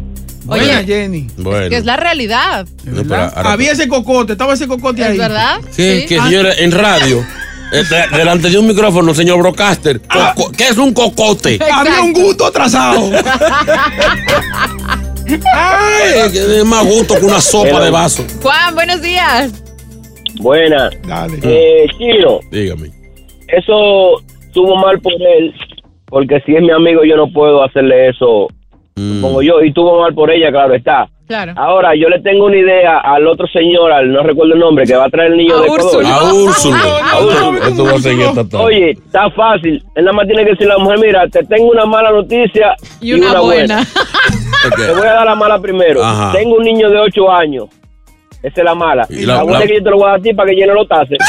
Buena, 0.45 0.65
Oye, 0.79 0.85
Jenny. 0.87 1.27
Bueno. 1.39 1.69
que 1.71 1.77
es 1.77 1.85
la 1.85 1.97
realidad. 1.97 2.67
No, 2.85 3.03
pero 3.03 3.17
ahora- 3.35 3.53
Había 3.53 3.73
ese 3.73 3.89
cocote, 3.89 4.33
estaba 4.33 4.55
ese 4.55 4.69
cocote 4.69 5.03
ahí. 5.05 5.13
¿Es 5.15 5.19
verdad? 5.19 5.57
¿Qué, 5.75 6.01
Sí. 6.03 6.07
qué, 6.09 6.21
señora? 6.21 6.51
En 6.59 6.71
radio, 6.71 7.19
eh, 7.73 7.83
de- 7.83 8.17
delante 8.17 8.49
de 8.51 8.57
un 8.57 8.69
micrófono, 8.69 9.13
señor 9.13 9.39
Brocaster, 9.41 10.01
coco- 10.03 10.53
¿qué 10.57 10.69
es 10.69 10.79
un 10.79 10.93
cocote? 10.95 11.59
Había 11.73 12.01
un 12.01 12.13
gusto 12.13 12.47
atrasado. 12.47 13.11
Ay, 15.29 16.31
que 16.33 16.39
es 16.39 16.65
más 16.65 16.85
gusto 16.85 17.15
que 17.19 17.25
una 17.25 17.41
sopa 17.41 17.85
de 17.85 17.91
vaso. 17.91 18.25
Juan, 18.43 18.75
buenos 18.75 19.03
días. 19.03 19.63
Buena. 20.41 20.91
Eh, 21.43 21.87
Chino, 21.99 22.41
Dígame. 22.51 22.91
eso 23.49 24.21
estuvo 24.41 24.77
mal 24.77 25.01
por 25.01 25.15
él, 25.15 25.55
porque 26.07 26.41
si 26.47 26.55
es 26.55 26.63
mi 26.63 26.71
amigo 26.71 27.05
yo 27.05 27.17
no 27.17 27.33
puedo 27.33 27.65
hacerle 27.65 28.11
eso, 28.11 28.49
supongo 28.95 29.43
yo, 29.43 29.63
y 29.63 29.73
tuvo 29.73 30.01
mal 30.01 30.15
por 30.15 30.31
ella, 30.31 30.51
claro 30.51 30.75
está. 30.75 31.09
Claro. 31.27 31.55
Ahora, 31.57 31.91
yo 31.97 32.09
le 32.09 32.21
tengo 32.21 32.47
una 32.47 32.57
idea 32.57 32.99
al 32.99 33.27
otro 33.27 33.47
señor, 33.49 33.91
al 33.93 34.13
no 34.13 34.23
recuerdo 34.23 34.55
el 34.55 34.61
nombre, 34.61 34.87
que 34.87 34.95
va 34.95 35.07
a 35.07 35.09
traer 35.11 35.33
el 35.33 35.39
niño 35.39 35.57
A 35.57 35.63
de 35.63 35.69
Úrsulo. 35.71 36.01
Ecuador. 36.03 36.31
A 36.31 36.33
Úrsulo. 36.35 36.77
A 36.77 37.19
Úrsulo. 37.21 37.67
Esto 37.67 37.85
va 37.85 37.91
a 37.91 38.35
tarde. 38.35 38.57
Oye, 38.65 38.91
está 38.91 39.31
fácil. 39.31 39.83
Él 39.97 40.05
nada 40.05 40.17
más 40.17 40.27
tiene 40.27 40.45
que 40.45 40.51
decirle 40.51 40.75
a 40.75 40.77
la 40.79 40.85
mujer, 40.85 40.99
mira, 41.01 41.29
te 41.29 41.43
tengo 41.45 41.69
una 41.71 41.85
mala 41.85 42.13
noticia 42.13 42.75
Y 43.01 43.13
una 43.15 43.41
buena. 43.41 43.85
Te 44.77 44.93
voy 44.93 45.07
a 45.07 45.13
dar 45.15 45.27
la 45.27 45.35
mala 45.35 45.59
primero. 45.61 46.03
Ajá. 46.05 46.33
Tengo 46.33 46.57
un 46.57 46.63
niño 46.65 46.91
de 46.91 46.99
8 46.99 47.31
años. 47.33 47.65
Esa 48.43 48.61
es 48.61 48.65
la 48.65 48.75
mala. 48.75 49.07
Y 49.11 49.25
la, 49.27 49.37
la- 49.37 49.43
buena 49.43 49.59
la- 49.59 49.65
es 49.65 49.71
que 49.71 49.77
yo 49.79 49.85
te 49.85 49.91
lo 49.91 49.97
voy 49.97 50.07
a 50.07 50.11
dar 50.11 50.19
a 50.21 50.23
ti 50.23 50.33
para 50.35 50.49
que 50.51 50.57
llene 50.57 50.75
los 50.75 50.87
tases. 50.89 51.19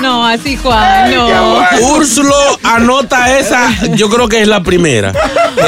No, 0.00 0.26
así 0.26 0.56
Juan, 0.56 1.14
no. 1.14 1.60
Úrsulo 1.96 2.34
anota 2.64 3.38
esa, 3.38 3.70
yo 3.94 4.08
creo 4.10 4.28
que 4.28 4.42
es 4.42 4.48
la 4.48 4.60
primera. 4.60 5.12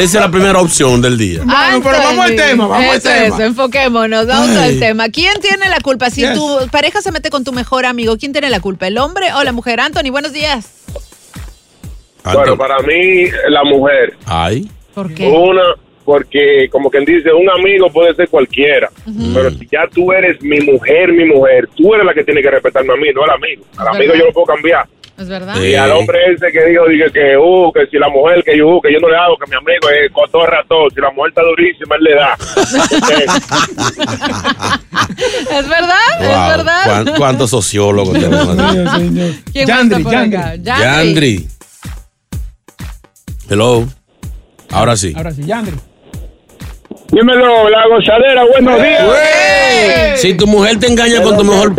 Esa 0.00 0.18
es 0.18 0.24
la 0.24 0.30
primera 0.30 0.60
opción 0.60 1.00
del 1.00 1.16
día. 1.18 1.40
Bueno, 1.44 1.80
pero 1.82 1.98
vamos 1.98 2.24
al 2.26 2.36
tema, 2.36 2.66
vamos 2.66 2.94
al 2.94 3.02
tema. 3.02 3.26
Eso, 3.26 3.42
enfoquémonos, 3.42 4.26
vamos 4.26 4.56
Ay. 4.56 4.74
al 4.74 4.78
tema. 4.80 5.08
¿Quién 5.08 5.40
tiene 5.40 5.68
la 5.68 5.80
culpa? 5.80 6.10
Si 6.10 6.20
Yes. 6.22 6.34
tu 6.34 6.68
pareja 6.70 7.00
se 7.02 7.12
mete 7.12 7.30
con 7.30 7.44
tu 7.44 7.52
mejor 7.52 7.86
amigo, 7.86 8.16
¿quién 8.16 8.32
tiene 8.32 8.50
la 8.50 8.60
culpa? 8.60 8.86
¿El 8.86 8.98
hombre 8.98 9.32
o 9.34 9.42
la 9.44 9.52
mujer? 9.52 9.80
Anthony, 9.80 10.10
buenos 10.10 10.32
días. 10.32 10.72
Bueno, 12.24 12.56
para 12.56 12.78
mí, 12.80 13.26
la 13.48 13.62
mujer. 13.64 14.14
Ay. 14.26 14.68
¿Por 14.94 15.14
qué? 15.14 15.28
Una, 15.28 15.62
porque 16.04 16.68
como 16.70 16.90
quien 16.90 17.04
dice, 17.04 17.32
un 17.32 17.48
amigo 17.50 17.90
puede 17.92 18.14
ser 18.14 18.28
cualquiera. 18.28 18.90
Pero 19.34 19.50
si 19.52 19.66
ya 19.70 19.86
tú 19.94 20.12
eres 20.12 20.40
mi 20.42 20.58
mujer, 20.60 21.12
mi 21.12 21.24
mujer, 21.24 21.68
tú 21.76 21.94
eres 21.94 22.04
la 22.06 22.14
que 22.14 22.24
tiene 22.24 22.42
que 22.42 22.50
respetarme 22.50 22.92
a 22.94 22.96
mí, 22.96 23.08
no 23.14 23.22
al 23.22 23.30
amigo. 23.30 23.62
Al 23.76 23.88
amigo 23.88 24.14
yo 24.14 24.24
lo 24.26 24.32
puedo 24.32 24.46
cambiar. 24.46 24.86
Es 25.18 25.28
verdad. 25.28 25.54
Sí. 25.56 25.68
Y 25.68 25.74
al 25.74 25.92
hombre 25.92 26.18
ese 26.34 26.52
que 26.52 26.64
dijo, 26.66 26.84
dije 26.88 27.06
que, 27.12 27.36
uh, 27.38 27.72
que 27.72 27.86
si 27.86 27.96
la 27.98 28.08
mujer, 28.10 28.42
que 28.44 28.56
yo, 28.58 28.68
uh, 28.68 28.80
que 28.82 28.92
yo 28.92 28.98
no 29.00 29.08
le 29.08 29.16
hago, 29.16 29.36
que 29.38 29.48
mi 29.50 29.56
amigo 29.56 29.88
es 29.88 30.12
cotorra 30.12 30.62
todo. 30.68 30.90
Si 30.94 31.00
la 31.00 31.10
mujer 31.10 31.30
está 31.30 31.40
durísima, 31.42 31.96
él 31.96 32.04
le 32.04 32.14
da. 32.14 32.36
Es 35.50 35.68
verdad, 35.68 36.18
Wow, 36.18 36.28
es 36.28 36.56
verdad. 36.56 36.82
¿cuán- 36.84 37.14
¿Cuántos 37.16 37.50
sociólogos 37.50 38.12
tenemos? 38.20 38.48
¿Quién 39.52 39.66
Yandri, 39.66 40.02
por 40.02 40.14
acá? 40.14 40.54
Yandri. 40.56 40.84
Yandri. 40.84 41.48
Hello. 43.48 43.86
Ahora 44.70 44.96
sí. 44.96 45.12
Ahora 45.16 45.32
sí, 45.32 45.44
Yandri. 45.44 45.76
Dímelo, 47.12 47.68
la 47.70 47.86
gozadera, 47.88 48.44
buenos 48.44 48.82
días. 48.82 50.20
Si 50.20 50.34
tu 50.34 50.46
mujer 50.46 50.78
te 50.78 50.86
engaña 50.86 51.22
con 51.22 51.36
tu 51.36 51.44
mejor. 51.44 51.72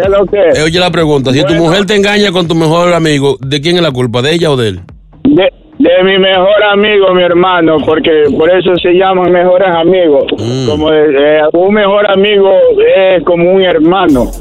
Eh, 0.55 0.61
oye 0.61 0.79
la 0.79 0.91
pregunta. 0.91 1.33
Si 1.33 1.43
tu 1.43 1.53
mujer 1.53 1.85
te 1.85 1.95
engaña 1.95 2.31
con 2.31 2.47
tu 2.47 2.55
mejor 2.55 2.93
amigo, 2.93 3.37
¿de 3.41 3.61
quién 3.61 3.75
es 3.75 3.81
la 3.81 3.91
culpa? 3.91 4.21
¿De 4.21 4.33
ella 4.33 4.51
o 4.51 4.57
de 4.57 4.69
él? 4.69 4.81
De, 5.23 5.51
de 5.79 6.03
mi 6.03 6.17
mejor 6.17 6.63
amigo, 6.71 7.13
mi 7.13 7.21
hermano, 7.21 7.77
porque 7.85 8.23
por 8.35 8.49
eso 8.49 8.75
se 8.81 8.93
llaman 8.93 9.31
mejores 9.31 9.69
amigos. 9.69 10.25
Como 10.67 10.91
eh, 10.91 11.41
un 11.53 11.73
mejor 11.73 12.09
amigo 12.09 12.49
es 12.95 13.23
como 13.23 13.51
un 13.51 13.61
hermano. 13.61 14.31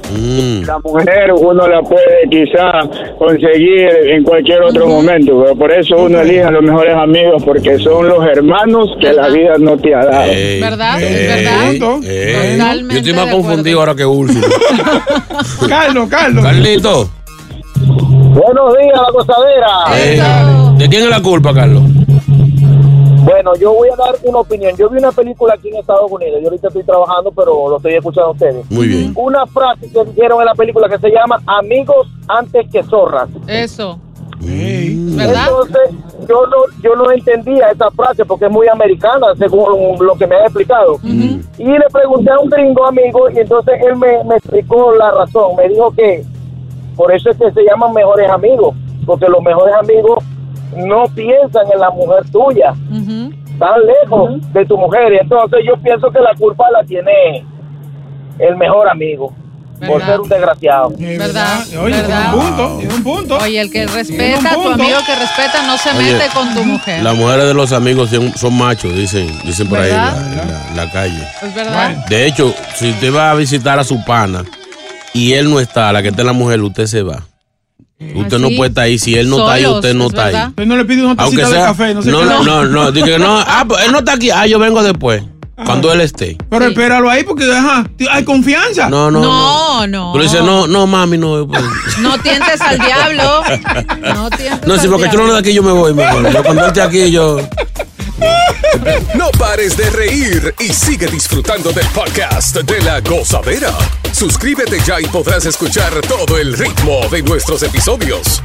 La 0.66 0.79
mujer 0.83 1.33
uno 1.38 1.68
la 1.68 1.83
puede 1.83 2.29
quizá 2.31 2.81
conseguir 3.18 3.88
en 4.07 4.25
cualquier 4.25 4.62
otro 4.62 4.87
momento, 4.87 5.42
pero 5.42 5.57
por 5.57 5.72
eso 5.72 5.96
uno 5.96 6.20
elige 6.20 6.42
a 6.42 6.51
los 6.51 6.62
mejores 6.62 6.94
amigos, 6.94 7.42
porque 7.44 7.79
son 7.79 8.09
los 8.09 8.25
hermanos 8.27 8.96
que 9.01 9.12
la 9.12 9.29
vida 9.29 9.55
no 9.59 9.77
te 9.77 9.94
ha 9.94 10.05
dado. 10.05 10.27
¿Verdad? 10.29 11.03
Eh, 11.03 11.29
¿Verdad? 11.29 12.01
eh. 12.03 12.57
Totalmente 12.57 12.94
Yo 12.94 13.01
estoy 13.01 13.12
más 13.12 13.35
confundido 13.35 13.81
ahora 13.81 13.94
que 13.94 14.07
Úrsula. 14.07 14.46
Carlos, 15.68 16.09
Carlos. 16.09 16.44
Carlito. 16.44 17.11
Buenos 17.79 18.75
días, 18.79 18.94
la 18.94 19.11
gozadera. 19.12 20.56
¿De 20.77 20.89
quién 20.91 21.05
es 21.05 21.11
la 21.11 21.23
culpa, 21.23 21.55
Carlos? 21.55 21.83
Bueno, 23.25 23.53
yo 23.59 23.73
voy 23.73 23.89
a 23.89 23.97
dar 23.97 24.15
una 24.25 24.39
opinión. 24.41 24.77
Yo 24.77 24.89
vi 24.91 24.99
una 24.99 25.11
película 25.11 25.55
aquí 25.55 25.69
en 25.69 25.77
Estados 25.77 26.11
Unidos. 26.12 26.39
Yo 26.41 26.49
ahorita 26.49 26.69
estoy 26.69 26.85
trabajando, 26.85 27.33
pero 27.33 27.69
lo 27.69 27.77
estoy 27.79 27.95
escuchando 27.95 28.29
a 28.29 28.33
ustedes. 28.33 28.71
Muy 28.71 28.87
bien. 28.87 29.12
Una 29.17 29.47
frase 29.47 29.91
que 29.91 30.05
dijeron 30.05 30.39
en 30.41 30.47
la 30.47 30.55
película 30.55 30.89
que 30.89 30.99
se 30.99 31.11
llama 31.11 31.43
Amigos 31.47 32.09
antes 32.29 32.71
que 32.71 32.83
zorras. 32.85 33.29
Eso. 33.49 33.99
¿Verdad? 34.39 35.49
Entonces, 35.49 35.91
yo 36.29 36.47
no, 36.47 36.57
yo 36.83 36.95
no 36.95 37.11
entendía 37.11 37.71
esa 37.71 37.91
frase 37.91 38.25
porque 38.25 38.45
es 38.45 38.51
muy 38.53 38.69
americana, 38.69 39.29
según 39.39 39.97
lo 39.99 40.15
que 40.15 40.27
me 40.27 40.37
ha 40.37 40.43
explicado. 40.43 41.01
Y 41.03 41.65
le 41.65 41.87
pregunté 41.91 42.31
a 42.31 42.39
un 42.39 42.51
gringo 42.51 42.85
amigo 42.85 43.31
y 43.31 43.39
entonces 43.39 43.75
él 43.83 43.97
me, 43.97 44.23
me 44.25 44.37
explicó 44.37 44.95
la 44.95 45.11
razón. 45.11 45.57
Me 45.57 45.69
dijo 45.69 45.91
que 45.93 46.23
por 46.95 47.12
eso 47.12 47.31
es 47.31 47.39
que 47.39 47.51
se 47.51 47.65
llaman 47.65 47.93
mejores 47.93 48.31
amigos, 48.31 48.77
porque 49.05 49.27
los 49.27 49.43
mejores 49.43 49.75
amigos 49.75 50.23
no 50.77 51.05
piensan 51.15 51.67
en 51.73 51.81
la 51.81 51.91
mujer 51.91 52.25
tuya, 52.31 52.75
están 53.53 53.81
lejos 54.03 54.53
de 54.53 54.65
tu 54.67 54.77
mujer. 54.77 55.12
Y 55.15 55.19
entonces 55.19 55.61
yo 55.67 55.77
pienso 55.83 56.11
que 56.11 56.21
la 56.21 56.35
culpa 56.39 56.65
la 56.71 56.85
tiene 56.85 57.45
el 58.39 58.57
mejor 58.57 58.89
amigo, 58.89 59.33
por 59.87 60.03
ser 60.05 60.21
un 60.21 60.29
desgraciado. 60.29 60.91
¿Verdad? 60.99 61.59
Oye, 61.83 61.95
¿Verdad? 61.97 62.33
tiene 62.33 62.35
un 62.35 62.41
punto, 62.57 62.77
tiene 62.79 62.95
un 62.95 63.03
punto. 63.03 63.39
Oye, 63.39 63.61
el 63.61 63.71
que 63.71 63.87
respeta, 63.87 64.55
tu 64.55 64.69
amigo 64.71 64.99
que 65.07 65.15
respeta 65.15 65.67
no 65.67 65.77
se 65.79 65.91
Oye, 65.91 66.12
mete 66.15 66.25
con 66.35 66.55
tu 66.55 66.65
mujer. 66.65 67.03
Las 67.03 67.15
mujeres 67.17 67.45
de 67.47 67.55
los 67.55 67.73
amigos 67.73 68.11
son, 68.11 68.33
son 68.37 68.57
machos, 68.57 68.95
dicen, 68.95 69.27
dicen 69.45 69.69
por 69.69 69.79
ahí 69.79 69.91
en 69.91 69.97
la, 69.97 70.09
en 70.11 70.37
la- 70.37 70.69
en 70.71 70.77
la 70.77 70.91
calle. 70.93 71.23
Es 71.43 71.55
verdad. 71.55 72.07
De 72.09 72.27
hecho, 72.27 72.55
si 72.75 72.91
usted 72.91 73.15
va 73.15 73.31
a 73.31 73.35
visitar 73.35 73.79
a 73.79 73.85
su 73.85 74.03
pana 74.05 74.45
y 75.15 75.33
él 75.35 75.51
no 75.51 75.61
está, 75.61 75.93
la 75.93 76.03
que 76.03 76.09
está 76.09 76.21
en 76.23 76.27
la 76.27 76.33
mujer, 76.35 76.61
usted 76.62 76.87
se 76.87 77.03
va. 77.03 77.23
Usted 77.99 78.39
no 78.39 78.49
¿Ah, 78.49 78.51
sí? 78.51 78.57
puede 78.57 78.69
estar 78.69 78.85
ahí. 78.85 78.99
Si 78.99 79.15
él 79.15 79.31
no 79.31 79.39
está 79.39 79.53
ahí, 79.53 79.67
usted 79.67 79.95
no 79.95 80.05
es 80.05 80.11
está 80.11 80.25
verdad. 80.27 80.43
ahí. 80.43 80.49
Usted 80.51 80.67
no 80.67 80.77
le 80.77 80.85
pide 80.85 81.03
una 81.03 81.23
Aunque 81.23 81.39
tacita 81.43 81.59
de 81.59 81.65
café, 81.65 81.95
no 81.95 82.03
sé 82.03 82.11
no, 82.11 82.25
no, 82.25 82.43
no, 82.45 82.65
no, 82.67 82.93
dice 82.93 83.07
que 83.07 83.19
no, 83.19 83.39
ah, 83.39 83.65
pues 83.67 83.85
él 83.87 83.93
no 83.93 83.99
está 84.01 84.13
aquí, 84.13 84.31
ah, 84.31 84.47
yo 84.47 84.59
vengo 84.59 84.83
después, 84.83 85.23
cuando 85.65 85.91
él 85.91 86.03
esté. 86.03 86.37
Pero 86.51 86.67
espéralo 86.67 87.09
ahí 87.09 87.25
porque 87.25 87.51
ajá, 87.51 87.89
hay 88.11 88.25
confianza. 88.25 88.91
No, 88.91 89.11
no, 89.11 89.21
No, 89.23 89.87
no. 89.87 90.13
Tú 90.13 90.19
le 90.19 90.25
dices, 90.25 90.43
no, 90.43 90.67
no, 90.67 90.87
mami, 90.87 91.17
no. 91.17 91.47
pues. 91.49 91.63
No 92.01 92.19
tientes 92.19 92.61
al 92.61 92.79
diablo. 92.79 93.43
No 94.15 94.29
tientes 94.31 94.67
No, 94.69 94.77
si 94.77 94.85
al 94.87 94.93
porque 94.93 95.09
tú 95.09 95.17
no 95.17 95.33
de 95.33 95.39
aquí, 95.39 95.55
yo 95.55 95.63
me 95.63 95.73
voy, 95.73 95.95
mejor. 95.95 96.31
Yo 96.31 96.43
cuando 96.43 96.63
él 96.63 96.69
esté 96.69 96.83
aquí, 96.83 97.11
yo. 97.11 97.39
No 99.15 99.31
pares 99.39 99.77
de 99.77 99.91
reír 99.91 100.55
y 100.59 100.73
sigue 100.73 101.07
disfrutando 101.07 101.73
del 101.73 101.87
podcast 101.89 102.57
de 102.57 102.81
la 102.83 103.01
gozadera. 103.01 103.73
Suscríbete 104.13 104.79
ya 104.87 105.01
y 105.01 105.05
podrás 105.07 105.45
escuchar 105.45 105.93
todo 106.03 106.39
el 106.39 106.57
ritmo 106.57 107.01
de 107.11 107.23
nuestros 107.23 107.63
episodios. 107.63 108.43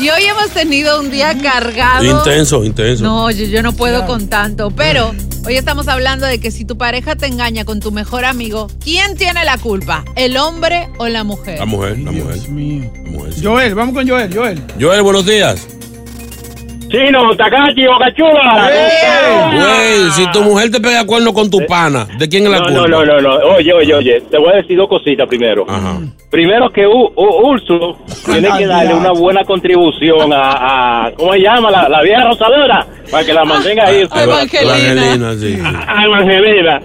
Y 0.00 0.08
hoy 0.08 0.24
hemos 0.24 0.48
tenido 0.50 0.98
un 0.98 1.10
día 1.10 1.36
cargado. 1.40 2.04
Intenso, 2.04 2.64
intenso. 2.64 3.04
No, 3.04 3.30
yo, 3.30 3.44
yo 3.44 3.62
no 3.62 3.72
puedo 3.72 4.06
con 4.06 4.28
tanto. 4.28 4.70
Pero 4.70 5.14
hoy 5.46 5.56
estamos 5.56 5.88
hablando 5.88 6.26
de 6.26 6.40
que 6.40 6.50
si 6.50 6.64
tu 6.64 6.78
pareja 6.78 7.16
te 7.16 7.26
engaña 7.26 7.64
con 7.64 7.80
tu 7.80 7.92
mejor 7.92 8.24
amigo, 8.24 8.68
¿quién 8.82 9.16
tiene 9.16 9.44
la 9.44 9.58
culpa? 9.58 10.04
¿El 10.16 10.38
hombre 10.38 10.88
o 10.98 11.06
la 11.08 11.22
mujer? 11.22 11.58
La 11.58 11.66
mujer, 11.66 11.98
la 11.98 12.12
mujer. 12.12 12.38
Joel, 13.42 13.74
vamos 13.74 13.94
con 13.94 14.08
Joel, 14.08 14.34
Joel. 14.34 14.62
Joel, 14.80 15.02
buenos 15.02 15.26
días. 15.26 15.66
Chino, 16.90 17.34
Takachi, 17.36 17.86
Bocachula. 17.86 18.70
Güey, 19.52 20.10
si 20.12 20.26
tu 20.32 20.42
mujer 20.42 20.70
te 20.70 20.80
pega 20.80 21.04
cuerno 21.06 21.32
con 21.32 21.48
tu 21.48 21.64
pana, 21.66 22.06
¿de 22.18 22.28
quién 22.28 22.44
es 22.44 22.50
la 22.50 22.58
No, 22.58 22.64
culpa? 22.64 22.88
no, 22.88 23.04
no, 23.04 23.20
no, 23.20 23.20
no. 23.20 23.34
Oye, 23.54 23.72
oye, 23.72 23.94
oye. 23.94 24.20
Te 24.30 24.38
voy 24.38 24.52
a 24.52 24.56
decir 24.56 24.76
dos 24.76 24.88
cositas 24.88 25.28
primero. 25.28 25.66
Primero 26.30 26.68
que 26.70 26.86
U- 26.86 27.12
U- 27.14 27.48
Úrsulo 27.50 27.96
tiene 28.24 28.48
que 28.58 28.66
darle 28.66 28.94
una 28.94 29.12
buena 29.12 29.44
contribución 29.44 30.32
a, 30.32 31.06
a- 31.06 31.12
¿cómo 31.12 31.32
se 31.34 31.40
llama? 31.42 31.70
La, 31.70 31.88
la 31.88 32.02
vieja 32.02 32.24
rosadora, 32.24 32.86
para 33.10 33.24
que 33.24 33.32
la 33.32 33.44
mantenga 33.44 33.86
ahí. 33.86 34.06
Evangelina, 34.12 35.32
sí. 35.34 35.56
sí. 35.56 35.62
A 35.86 36.04
Evangelina. 36.04 36.80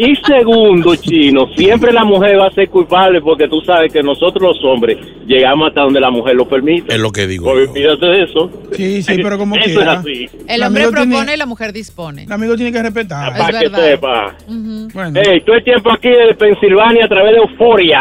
Y 0.00 0.14
segundo, 0.24 0.94
chino, 0.94 1.48
siempre 1.56 1.92
la 1.92 2.04
mujer 2.04 2.38
va 2.38 2.46
a 2.46 2.52
ser 2.52 2.68
culpable 2.70 3.20
porque 3.20 3.48
tú 3.48 3.60
sabes 3.62 3.92
que 3.92 4.00
nosotros 4.00 4.54
los 4.54 4.64
hombres 4.64 4.96
llegamos 5.26 5.66
hasta 5.68 5.80
donde 5.80 5.98
la 6.00 6.08
mujer 6.08 6.36
lo 6.36 6.48
permite. 6.48 6.94
Es 6.94 7.00
lo 7.00 7.10
que 7.10 7.26
digo. 7.26 7.50
Olvídate 7.50 8.06
de 8.06 8.22
eso. 8.22 8.48
Sí, 8.76 9.02
sí, 9.02 9.16
pero 9.20 9.36
como 9.36 9.56
es 9.56 9.76
así. 9.76 10.30
El 10.46 10.62
hombre 10.62 10.88
propone 10.88 11.34
y 11.34 11.36
la 11.36 11.46
mujer 11.46 11.72
dispone. 11.72 12.22
El 12.22 12.32
amigo 12.32 12.54
tiene 12.54 12.70
que 12.70 12.80
respetar. 12.80 13.36
Para 13.36 13.58
que 13.58 13.68
sepa. 13.70 14.36
Bueno. 14.46 15.20
Hey, 15.20 15.42
todo 15.44 15.56
el 15.56 15.64
tiempo 15.64 15.90
aquí 15.90 16.10
de 16.10 16.32
Pensilvania 16.38 17.04
a 17.04 17.08
través 17.08 17.32
de 17.32 17.38
Euforia. 17.38 18.00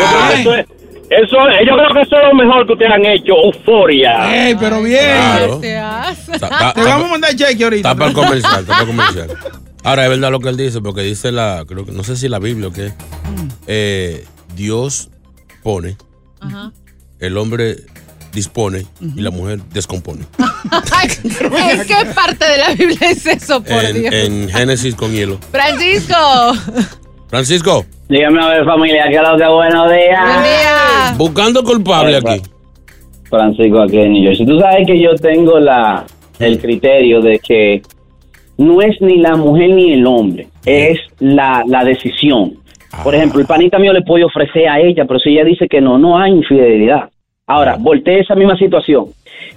Yo 0.00 0.06
creo 0.08 0.28
que 0.34 0.40
eso 0.40 0.54
es- 0.54 0.66
eso, 1.10 1.36
yo 1.66 1.76
creo 1.76 1.88
que 1.92 2.00
eso 2.00 2.16
es 2.16 2.28
lo 2.28 2.34
mejor 2.34 2.66
que 2.66 2.72
ustedes 2.72 2.90
han 2.90 3.04
hecho, 3.04 3.34
Euforia. 3.44 4.46
Ey, 4.48 4.56
pero 4.58 4.82
bien. 4.82 4.98
Claro. 5.14 5.60
Te 5.60 5.74
vamos 6.80 7.06
a 7.06 7.10
mandar 7.10 7.34
cheque 7.36 7.64
ahorita. 7.64 7.90
Está 7.90 7.94
para 7.94 8.08
el 8.08 8.16
comercial, 8.16 8.60
está 8.60 8.72
para 8.72 8.80
el 8.82 8.86
comercial. 8.96 9.28
Ahora, 9.84 10.04
es 10.04 10.10
verdad 10.10 10.30
lo 10.30 10.40
que 10.40 10.48
él 10.48 10.56
dice, 10.56 10.80
porque 10.80 11.02
dice 11.02 11.32
la, 11.32 11.64
creo 11.66 11.84
que, 11.84 11.92
no 11.92 12.04
sé 12.04 12.16
si 12.16 12.28
la 12.28 12.38
Biblia 12.38 12.68
o 12.68 12.72
qué, 12.72 12.92
eh, 13.66 14.24
Dios 14.54 15.10
pone, 15.62 15.96
el 17.18 17.36
hombre 17.36 17.76
dispone 18.32 18.86
y 19.00 19.20
la 19.20 19.30
mujer 19.30 19.60
descompone. 19.72 20.24
Ay, 20.92 21.08
¿En 21.24 21.86
qué 21.86 21.94
parte 22.14 22.44
de 22.44 22.58
la 22.58 22.74
Biblia 22.74 23.10
es 23.10 23.26
eso, 23.26 23.62
por 23.62 23.84
En, 23.84 23.94
Dios? 23.94 24.14
en 24.14 24.48
Génesis 24.48 24.94
con 24.94 25.12
hielo. 25.12 25.38
Francisco. 25.50 26.14
Francisco, 27.28 27.84
Dígame 28.08 28.42
a 28.42 28.48
ver, 28.48 28.64
familia, 28.66 29.06
¿qué 29.08 29.16
es 29.16 29.22
lo 29.22 29.38
que 29.38 29.46
buenos 29.46 29.90
días? 29.90 30.22
Buen 30.22 30.42
día. 30.42 31.14
buscando 31.16 31.64
culpable 31.64 32.18
aquí. 32.18 32.42
Francisco, 33.30 33.80
aquí 33.80 33.98
en 33.98 34.12
New 34.12 34.22
Jersey. 34.22 34.44
Tú 34.44 34.60
sabes 34.60 34.86
que 34.86 35.00
yo 35.00 35.14
tengo 35.16 35.58
la 35.58 36.04
el 36.38 36.58
criterio 36.60 37.22
de 37.22 37.38
que 37.38 37.80
no 38.62 38.80
es 38.80 39.00
ni 39.00 39.18
la 39.18 39.36
mujer 39.36 39.70
ni 39.70 39.92
el 39.92 40.06
hombre, 40.06 40.48
es 40.64 40.98
la, 41.20 41.62
la 41.66 41.84
decisión. 41.84 42.54
Por 43.02 43.14
ejemplo, 43.14 43.40
el 43.40 43.46
panita 43.46 43.78
mío 43.78 43.92
le 43.92 44.02
puede 44.02 44.24
ofrecer 44.24 44.68
a 44.68 44.78
ella, 44.80 45.04
pero 45.06 45.18
si 45.18 45.30
ella 45.30 45.44
dice 45.44 45.66
que 45.68 45.80
no, 45.80 45.98
no 45.98 46.18
hay 46.18 46.32
infidelidad. 46.32 47.08
Ahora, 47.46 47.76
voltee 47.78 48.20
esa 48.20 48.34
misma 48.34 48.56
situación. 48.56 49.06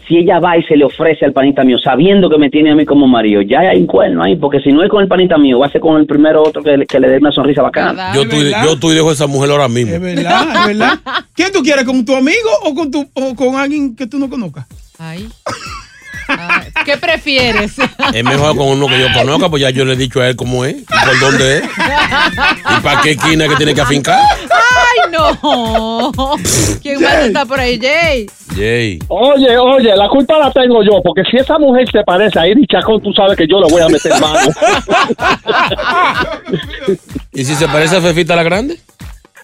Si 0.07 0.17
ella 0.17 0.39
va 0.39 0.57
y 0.57 0.63
se 0.63 0.75
le 0.77 0.85
ofrece 0.85 1.25
al 1.25 1.33
panita 1.33 1.63
mío, 1.63 1.77
sabiendo 1.79 2.29
que 2.29 2.37
me 2.37 2.49
tiene 2.49 2.71
a 2.71 2.75
mí 2.75 2.85
como 2.85 3.07
marido, 3.07 3.41
ya 3.41 3.59
hay 3.59 3.79
un 3.81 3.87
cuerno 3.87 4.23
ahí, 4.23 4.35
porque 4.35 4.59
si 4.59 4.71
no 4.71 4.83
es 4.83 4.89
con 4.89 5.01
el 5.01 5.07
panita 5.07 5.37
mío, 5.37 5.59
va 5.59 5.67
a 5.67 5.71
ser 5.71 5.81
con 5.81 5.99
el 5.99 6.05
primero 6.05 6.43
otro 6.43 6.61
que, 6.63 6.77
le- 6.77 6.85
que 6.85 6.99
le 6.99 7.09
dé 7.09 7.17
una 7.17 7.31
sonrisa 7.31 7.61
bacana. 7.61 8.11
Yo 8.13 8.21
estoy, 8.21 8.51
yo 8.63 8.73
estoy 8.73 8.95
dejo 8.95 9.09
a 9.09 9.13
esa 9.13 9.27
mujer 9.27 9.49
ahora 9.51 9.67
mismo. 9.67 9.93
Es 9.95 10.01
verdad, 10.01 10.43
es 10.61 10.67
verdad. 10.67 10.99
¿Quién 11.35 11.51
tú 11.51 11.61
quieres? 11.61 11.83
¿Con 11.85 12.05
tu 12.05 12.15
amigo 12.15 12.49
o 12.63 12.73
con, 12.75 12.89
tu, 12.91 13.05
o 13.13 13.35
con 13.35 13.55
alguien 13.55 13.95
que 13.95 14.07
tú 14.07 14.17
no 14.19 14.29
conozcas? 14.29 14.65
Ay. 14.99 15.27
¿Qué 16.85 16.97
prefieres? 16.97 17.73
Es 18.13 18.23
mejor 18.23 18.55
con 18.55 18.67
uno 18.67 18.88
que 18.88 18.99
yo 18.99 19.07
conozca, 19.13 19.49
pues 19.49 19.61
ya 19.61 19.69
yo 19.69 19.85
le 19.85 19.93
he 19.93 19.95
dicho 19.95 20.21
a 20.21 20.27
él 20.27 20.35
cómo 20.35 20.65
es, 20.65 20.75
y 20.75 20.83
por 20.83 21.19
dónde 21.19 21.57
es, 21.57 21.63
y 21.63 22.81
para 22.81 23.01
qué 23.01 23.11
esquina 23.11 23.47
que 23.47 23.55
tiene 23.55 23.73
que 23.73 23.81
afincar. 23.81 24.19
¡Ay, 24.21 25.11
no! 25.11 26.11
¿Quién 26.81 27.01
más 27.01 27.15
está 27.15 27.45
por 27.45 27.59
ahí, 27.59 27.79
Jay? 27.79 28.27
Jay. 28.55 28.99
Oye, 29.07 29.57
oye, 29.57 29.95
la 29.95 30.07
culpa 30.09 30.38
la 30.38 30.51
tengo 30.51 30.83
yo, 30.83 31.01
porque 31.03 31.23
si 31.29 31.38
esa 31.38 31.57
mujer 31.57 31.89
se 31.91 32.03
parece 32.03 32.39
a 32.39 32.47
Iri 32.47 32.65
Chacón, 32.67 33.01
tú 33.01 33.11
sabes 33.13 33.38
que 33.38 33.47
yo 33.47 33.59
le 33.59 33.67
voy 33.71 33.81
a 33.81 33.89
meter 33.89 34.11
mano. 34.19 34.51
¿Y 37.33 37.43
si 37.43 37.55
se 37.55 37.67
parece 37.67 37.97
a 37.97 38.01
Fefita 38.01 38.35
la 38.35 38.43
Grande? 38.43 38.79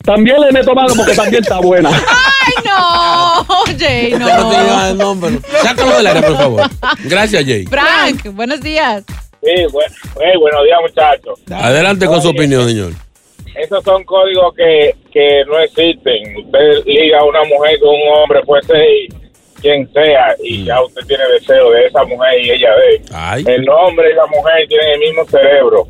También 0.03 0.41
le 0.41 0.51
meto 0.51 0.73
mano 0.73 0.93
porque 0.95 1.13
también 1.13 1.43
está 1.43 1.59
buena. 1.59 1.89
¡Ay, 2.73 3.43
no, 3.47 3.79
Jay, 3.79 4.11
no. 4.19 4.27
No 4.27 4.49
te 4.49 4.89
el 4.91 4.97
nombre. 4.97 5.31
Sácalo 5.61 5.97
del 5.97 6.07
aire, 6.07 6.21
por 6.21 6.37
favor. 6.37 6.61
Gracias, 7.05 7.45
Jay. 7.45 7.65
Frank, 7.65 8.25
buenos 8.33 8.61
días. 8.61 9.03
Sí, 9.43 9.51
bueno, 9.71 10.39
buenos 10.39 10.63
días, 10.65 10.79
muchachos. 10.81 11.39
Adelante 11.51 12.05
con 12.05 12.21
su 12.21 12.29
opinión, 12.29 12.67
señor. 12.67 12.91
Esos 13.55 13.83
son 13.83 14.03
códigos 14.05 14.53
que, 14.55 14.95
que 15.11 15.43
no 15.47 15.59
existen. 15.59 16.37
Usted 16.45 16.85
liga 16.85 17.19
a 17.19 17.23
una 17.25 17.43
mujer 17.45 17.79
con 17.79 17.89
un 17.89 18.07
hombre, 18.15 18.41
puede 18.45 18.63
ser 18.63 18.85
quien 19.61 19.91
sea, 19.93 20.35
y 20.43 20.63
ya 20.65 20.81
usted 20.81 21.01
tiene 21.05 21.23
deseo 21.39 21.69
de 21.71 21.85
esa 21.85 22.03
mujer 22.05 22.41
y 22.41 22.51
ella 22.51 22.69
de. 22.75 23.53
El 23.55 23.69
hombre 23.69 24.11
y 24.11 24.15
la 24.15 24.25
mujer 24.27 24.67
tienen 24.67 24.89
el 24.93 24.99
mismo 24.99 25.25
cerebro. 25.27 25.87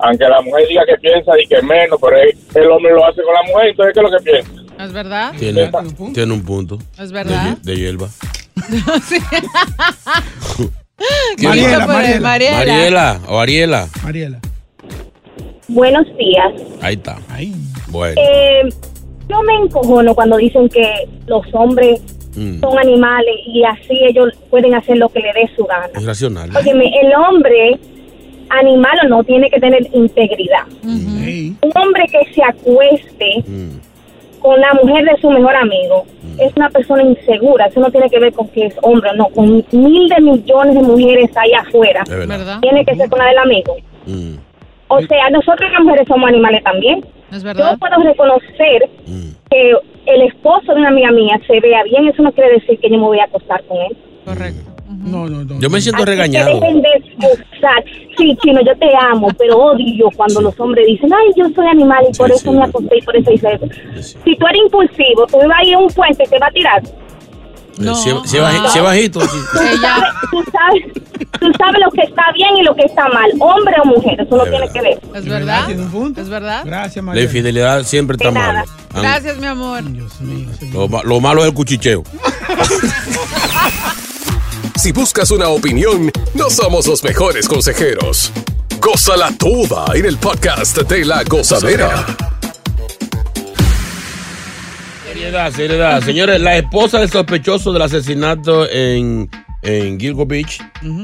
Aunque 0.00 0.24
la 0.28 0.40
mujer 0.42 0.66
diga 0.68 0.84
que 0.84 0.96
piensa 0.96 1.32
y 1.40 1.46
que 1.46 1.62
menos, 1.62 1.98
pero 2.00 2.16
el- 2.16 2.34
el 2.54 2.70
hombre 2.70 2.92
lo 2.92 3.06
hace 3.06 3.22
con 3.22 3.32
la 3.34 3.42
mujer, 3.44 3.68
entonces 3.70 3.94
¿qué 3.94 4.00
es 4.00 4.10
lo 4.10 4.18
que 4.18 4.24
piensa? 4.24 4.61
¿Es 4.78 4.92
verdad? 4.92 5.32
Tiene, 5.38 5.70
tiene 6.14 6.32
un 6.32 6.42
punto. 6.42 6.78
¿Es 6.98 7.12
verdad? 7.12 7.56
De, 7.58 7.72
de 7.72 7.78
hierba. 7.80 8.08
Sí. 9.08 9.18
Mariela, 11.42 11.86
Mariela, 11.86 12.20
Mariela. 12.20 12.56
Mariela 12.58 13.20
o 13.28 13.38
Ariela. 13.40 13.88
Mariela. 14.04 14.38
Buenos 15.68 16.06
días. 16.16 16.52
Ahí 16.80 16.94
está. 16.94 17.18
Bueno. 17.88 18.14
Eh, 18.20 18.68
yo 19.28 19.42
me 19.42 19.54
encojono 19.64 20.14
cuando 20.14 20.36
dicen 20.36 20.68
que 20.68 20.86
los 21.26 21.42
hombres 21.54 22.00
Mm. 22.34 22.60
son 22.60 22.78
animales 22.78 23.34
y 23.46 23.62
así 23.62 23.92
ellos 24.08 24.32
pueden 24.48 24.74
hacer 24.74 24.96
lo 24.96 25.08
que 25.10 25.20
le 25.20 25.28
dé 25.34 25.50
su 25.54 25.64
gana. 25.66 25.88
Es 25.94 26.02
racional. 26.04 26.50
Óyeme, 26.56 26.86
el 27.02 27.12
hombre, 27.14 27.78
animal 28.48 28.98
o 29.04 29.08
no, 29.08 29.24
tiene 29.24 29.50
que 29.50 29.60
tener 29.60 29.86
integridad. 29.92 30.64
Un 30.82 31.58
hombre 31.74 32.04
que 32.10 32.32
se 32.34 32.42
acueste 32.42 33.44
con 34.42 34.60
la 34.60 34.72
mujer 34.82 35.04
de 35.04 35.20
su 35.20 35.30
mejor 35.30 35.54
amigo 35.56 36.04
es 36.38 36.52
una 36.56 36.68
persona 36.70 37.02
insegura. 37.02 37.66
Eso 37.66 37.80
no 37.80 37.90
tiene 37.90 38.10
que 38.10 38.18
ver 38.18 38.32
con 38.32 38.48
que 38.48 38.66
es 38.66 38.74
hombre 38.82 39.10
o 39.10 39.14
no. 39.14 39.26
Con 39.28 39.64
mil 39.70 40.08
de 40.08 40.20
millones 40.20 40.74
de 40.74 40.82
mujeres 40.82 41.30
ahí 41.36 41.52
afuera. 41.52 42.02
Es 42.04 42.10
verdad. 42.28 42.58
Tiene 42.60 42.84
que 42.84 42.96
ser 42.96 43.08
con 43.08 43.18
la 43.20 43.26
del 43.26 43.38
amigo. 43.38 43.76
Mm. 44.06 44.34
O 44.88 45.00
sea, 45.02 45.30
nosotros 45.30 45.70
las 45.72 45.80
mujeres 45.82 46.06
somos 46.08 46.28
animales 46.28 46.62
también. 46.64 47.04
Es 47.32 47.42
verdad. 47.44 47.72
Yo 47.72 47.78
puedo 47.78 48.02
reconocer 48.02 48.90
Mm. 49.06 49.30
que 49.50 49.72
el 50.06 50.22
esposo 50.22 50.72
de 50.74 50.80
una 50.80 50.88
amiga 50.88 51.10
mía 51.12 51.40
se 51.46 51.60
vea 51.60 51.82
bien, 51.84 52.08
eso 52.08 52.22
no 52.22 52.32
quiere 52.32 52.54
decir 52.54 52.78
que 52.80 52.88
yo 52.90 52.96
me 52.98 53.04
voy 53.04 53.20
a 53.20 53.24
acostar 53.24 53.62
con 53.64 53.78
él. 53.78 53.96
Correcto. 54.24 54.71
No, 55.02 55.28
no, 55.28 55.44
no. 55.44 55.58
Yo 55.58 55.68
me 55.68 55.80
siento 55.80 56.04
regañado. 56.04 56.60
dejen 56.60 56.80
de 56.80 56.88
excusar. 56.96 57.84
Sí, 58.16 58.36
chino, 58.42 58.60
yo 58.64 58.76
te 58.78 58.86
amo, 59.10 59.28
pero 59.36 59.56
odio 59.58 60.08
cuando 60.16 60.40
los 60.42 60.58
hombres 60.60 60.86
dicen, 60.86 61.12
ay, 61.12 61.32
yo 61.36 61.44
soy 61.54 61.66
animal 61.66 62.04
y 62.10 62.16
por 62.16 62.30
eso 62.30 62.52
me 62.52 62.62
acosté 62.64 62.98
y 62.98 63.02
por 63.02 63.16
eso 63.16 63.32
hice 63.32 63.54
eso. 63.54 63.66
Si 64.02 64.36
tú 64.36 64.46
eres 64.46 64.62
impulsivo, 64.64 65.26
tú 65.26 65.38
vas 65.38 65.58
a 65.58 65.64
ir 65.64 65.74
a 65.74 65.78
un 65.78 65.88
puente 65.88 66.24
y 66.24 66.28
te 66.28 66.38
va 66.38 66.46
a 66.46 66.50
tirar. 66.50 66.82
No. 67.78 67.94
Si, 67.94 68.38
bajito. 68.38 69.20
sí. 69.22 69.38
Tú 69.50 69.58
sabes, 69.80 70.08
tú, 70.30 70.44
sabes, 70.52 70.82
tú 71.40 71.52
sabes 71.58 71.80
lo 71.84 71.90
que 71.90 72.02
está 72.02 72.22
bien 72.34 72.56
y 72.58 72.62
lo 72.62 72.74
que 72.74 72.82
está 72.82 73.08
mal, 73.08 73.30
hombre 73.40 73.74
o 73.82 73.86
mujer, 73.86 74.20
eso 74.20 74.36
no 74.36 74.44
tiene 74.44 74.68
que 74.68 74.82
ver. 74.82 75.00
¿Es 75.14 75.24
verdad? 75.24 75.70
¿Es 76.16 76.28
verdad? 76.28 76.62
Gracias, 76.64 77.04
La 77.04 77.20
infidelidad 77.20 77.82
siempre 77.84 78.16
está 78.16 78.30
mal. 78.30 78.64
Gracias, 78.94 79.38
mi 79.38 79.46
amor. 79.46 79.82
Lo 81.04 81.20
malo 81.20 81.42
es 81.42 81.48
el 81.48 81.54
cuchicheo. 81.54 82.04
Si 84.76 84.90
buscas 84.92 85.30
una 85.30 85.48
opinión, 85.48 86.10
no 86.34 86.50
somos 86.50 86.86
los 86.86 87.04
mejores 87.04 87.46
consejeros. 87.48 88.32
Gózala 88.80 89.30
toda 89.38 89.84
en 89.94 90.06
el 90.06 90.16
podcast 90.16 90.76
de 90.82 91.04
la 91.04 91.22
gozadera. 91.24 92.04
Seriedad, 95.06 95.52
seriedad. 95.52 96.02
Señores, 96.02 96.40
la 96.40 96.56
esposa 96.56 96.98
del 96.98 97.10
sospechoso 97.10 97.72
del 97.72 97.82
asesinato 97.82 98.68
en, 98.68 99.30
en 99.62 100.00
Gilgo 100.00 100.26
Beach 100.26 100.60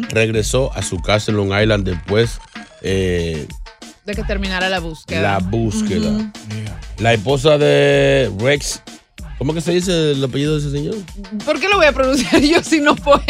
regresó 0.09 0.72
a 0.74 0.83
su 0.83 0.98
casa 1.00 1.31
en 1.31 1.37
Long 1.37 1.52
Island 1.61 1.85
después 1.85 2.40
eh, 2.83 3.46
De 4.07 4.14
que 4.14 4.24
terminara 4.24 4.68
la 4.68 4.81
búsqueda. 4.81 5.20
la 5.20 5.38
búsqueda. 5.38 6.33
La 6.98 7.12
esposa 7.14 7.59
de 7.59 8.31
Rex. 8.40 8.83
¿Cómo 9.38 9.55
que 9.55 9.61
se 9.61 9.72
dice 9.72 10.12
el 10.12 10.24
apellido 10.24 10.55
de 10.55 10.61
ese 10.61 10.70
señor? 10.70 10.96
¿Por 11.44 11.61
qué 11.61 11.68
lo 11.68 11.77
voy 11.77 11.87
a 11.87 11.92
pronunciar 11.92 12.42
yo 12.42 12.62
si 12.62 12.81
no 12.81 12.96
puedo? 12.96 13.22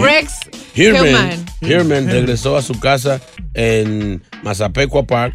Rex 0.00 0.32
Hirman. 0.74 1.06
Hillman. 1.06 1.46
Hirman 1.60 2.06
regresó 2.08 2.56
a 2.56 2.62
su 2.62 2.80
casa 2.80 3.20
en 3.52 4.22
Mazapecua 4.42 5.06
Park 5.06 5.34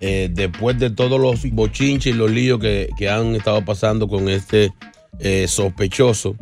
eh, 0.00 0.30
después 0.32 0.78
de 0.78 0.90
todos 0.90 1.20
los 1.20 1.42
bochinches 1.52 2.14
y 2.14 2.16
los 2.16 2.30
líos 2.30 2.60
que, 2.60 2.88
que 2.96 3.10
han 3.10 3.34
estado 3.34 3.64
pasando 3.64 4.08
con 4.08 4.28
este 4.28 4.72
eh, 5.18 5.46
sospechoso. 5.48 6.36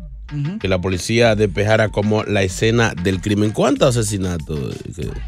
Que 0.61 0.67
la 0.67 0.81
policía 0.81 1.37
despejara 1.37 1.91
como 1.91 2.25
la 2.25 2.43
escena 2.43 2.95
del 3.01 3.21
crimen. 3.21 3.53
¿Cuántos 3.53 3.97
asesinatos? 3.97 4.75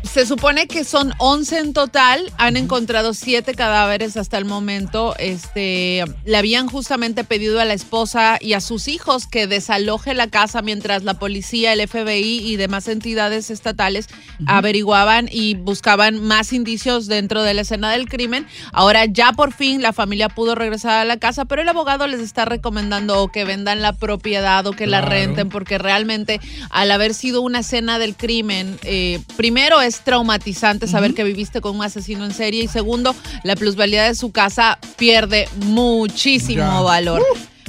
Se 0.03 0.27
supone 0.27 0.67
que 0.67 0.83
son 0.83 1.13
11 1.19 1.59
en 1.59 1.73
total. 1.73 2.33
Han 2.37 2.57
encontrado 2.57 3.15
7 3.15 3.55
cadáveres 3.55 4.17
hasta 4.17 4.39
el 4.39 4.45
momento. 4.45 5.15
Este, 5.19 6.05
le 6.25 6.37
habían 6.37 6.67
justamente 6.67 7.23
pedido 7.23 7.61
a 7.61 7.65
la 7.65 7.75
esposa 7.75 8.39
y 8.41 8.55
a 8.55 8.61
sus 8.61 8.89
hijos 8.89 9.29
que 9.29 9.47
desaloje 9.47 10.15
la 10.15 10.27
casa 10.27 10.63
mientras 10.63 11.05
la 11.05 11.15
policía, 11.15 11.73
el 11.73 11.87
FBI 11.87 12.41
y 12.41 12.57
demás 12.57 12.89
entidades 12.89 13.51
estatales 13.51 14.09
averiguaban 14.47 15.29
y 15.31 15.55
buscaban 15.55 16.21
más 16.21 16.53
indicios 16.53 17.07
dentro 17.07 17.43
de 17.43 17.55
la 17.55 17.61
escena 17.61 17.93
del 17.93 18.09
crimen. 18.09 18.47
Ahora 18.73 19.05
ya 19.05 19.33
por 19.33 19.53
fin 19.53 19.81
la 19.81 19.93
familia 19.93 20.29
pudo 20.29 20.57
regresar 20.57 20.99
a 20.99 21.05
la 21.05 21.19
casa, 21.19 21.45
pero 21.45 21.63
el 21.63 21.69
abogado 21.69 22.09
les 22.09 22.21
está 22.21 22.45
recomendando 22.45 23.23
o 23.23 23.29
que 23.29 23.45
vendan 23.45 23.81
la 23.81 23.93
propiedad 23.93 24.67
o 24.67 24.73
que 24.73 24.88
la 24.89 25.01
Claro. 25.01 25.13
renten 25.15 25.49
porque 25.49 25.79
realmente 25.79 26.41
al 26.71 26.91
haber 26.91 27.15
sido 27.15 27.41
una 27.43 27.61
escena 27.61 27.99
del 27.99 28.17
crimen, 28.17 28.79
eh, 28.83 29.21
primero 29.37 29.81
es 29.81 30.01
traumatizante 30.01 30.87
saber 30.87 31.15
que 31.15 31.25
viviste 31.25 31.61
con 31.61 31.77
un 31.77 31.83
asesino 31.85 32.25
en 32.25 32.33
serie 32.33 32.65
y 32.65 32.69
segundo, 32.69 33.15
la 33.45 33.55
plusvalía 33.57 34.05
de 34.05 34.15
su 34.15 34.33
casa 34.33 34.79
pierde 34.97 35.49
muchísimo 35.67 36.63
Ya. 36.63 36.81
valor. 36.81 37.23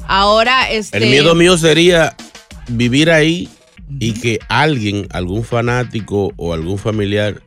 Ahora, 0.08 0.70
este... 0.72 0.98
El 0.98 1.10
miedo 1.10 1.36
mío 1.36 1.58
sería 1.58 2.16
vivir 2.68 3.12
ahí 3.12 3.48
y 4.00 4.14
que 4.14 4.40
alguien, 4.50 5.08
algún 5.12 5.44
fanático 5.44 6.32
o 6.38 6.54
algún 6.54 6.78
familiar 6.78 7.42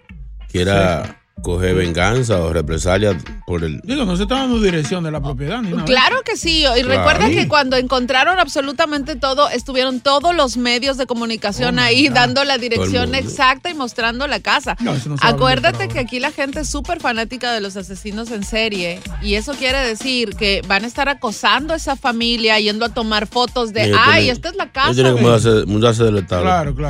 quiera 0.50 1.21
coger 1.42 1.74
venganza 1.74 2.40
o 2.40 2.52
represalia 2.52 3.16
por 3.46 3.64
el... 3.64 3.80
Digo, 3.82 4.04
no 4.04 4.16
se 4.16 4.22
está 4.22 4.36
dando 4.36 4.60
dirección 4.60 5.04
de 5.04 5.10
la 5.10 5.20
propiedad 5.20 5.60
ni 5.60 5.70
nada. 5.70 5.84
Claro 5.84 6.16
que 6.24 6.36
sí. 6.36 6.60
Y 6.60 6.62
Claro. 6.82 6.88
recuerda 6.88 7.28
que 7.30 7.48
cuando 7.48 7.76
encontraron 7.76 8.38
absolutamente 8.38 9.16
todo, 9.16 9.48
estuvieron 9.50 10.00
todos 10.00 10.34
los 10.34 10.56
medios 10.56 10.96
de 10.96 11.06
comunicación 11.06 11.78
ahí 11.78 12.08
dando 12.08 12.44
la 12.44 12.58
dirección 12.58 13.14
exacta 13.14 13.70
y 13.70 13.74
mostrando 13.74 14.26
la 14.26 14.40
casa. 14.40 14.76
No, 14.80 14.94
eso 14.94 15.08
no 15.08 15.18
se 15.18 15.26
Acuérdate 15.26 15.88
que 15.88 15.98
aquí 15.98 16.20
la 16.20 16.30
gente 16.30 16.60
es 16.60 16.70
súper 16.70 17.00
fanática 17.00 17.52
de 17.52 17.60
los 17.60 17.76
asesinos 17.76 18.30
en 18.30 18.44
serie. 18.44 19.00
Y 19.22 19.34
eso 19.34 19.52
quiere 19.54 19.78
decir 19.80 20.36
que 20.36 20.62
van 20.68 20.84
a 20.84 20.86
estar 20.86 21.08
acosando 21.08 21.74
a 21.74 21.76
esa 21.76 21.96
familia, 21.96 22.58
yendo 22.60 22.84
a 22.84 22.88
tomar 22.90 23.26
fotos 23.26 23.72
de, 23.72 23.94
ay, 23.98 24.30
esta 24.30 24.48
es 24.50 24.56
la 24.56 24.70
casa. 24.70 24.94
tienen 24.94 25.16
que 25.16 25.22
mudarse, 25.22 25.66
mudarse 25.66 26.04
del 26.04 26.18
estado. 26.18 26.42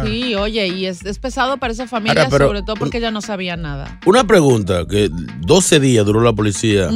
Sí, 0.06 0.34
oye, 0.34 0.66
y 0.68 0.86
es, 0.86 1.04
es 1.04 1.18
pesado 1.18 1.56
para 1.56 1.72
esa 1.72 1.86
familia, 1.88 2.22
Ahora, 2.24 2.30
pero- 2.30 2.46
sobre 2.48 2.62
todo 2.62 2.76
porque 2.76 2.98
ella 2.98 3.10
no 3.10 3.22
sabía 3.22 3.56
nada. 3.56 3.98
Una 4.04 4.24
pregunta, 4.24 4.41
que 4.88 5.10
12 5.40 5.80
días 5.80 6.04
duró 6.06 6.20
la 6.20 6.32
policía 6.32 6.88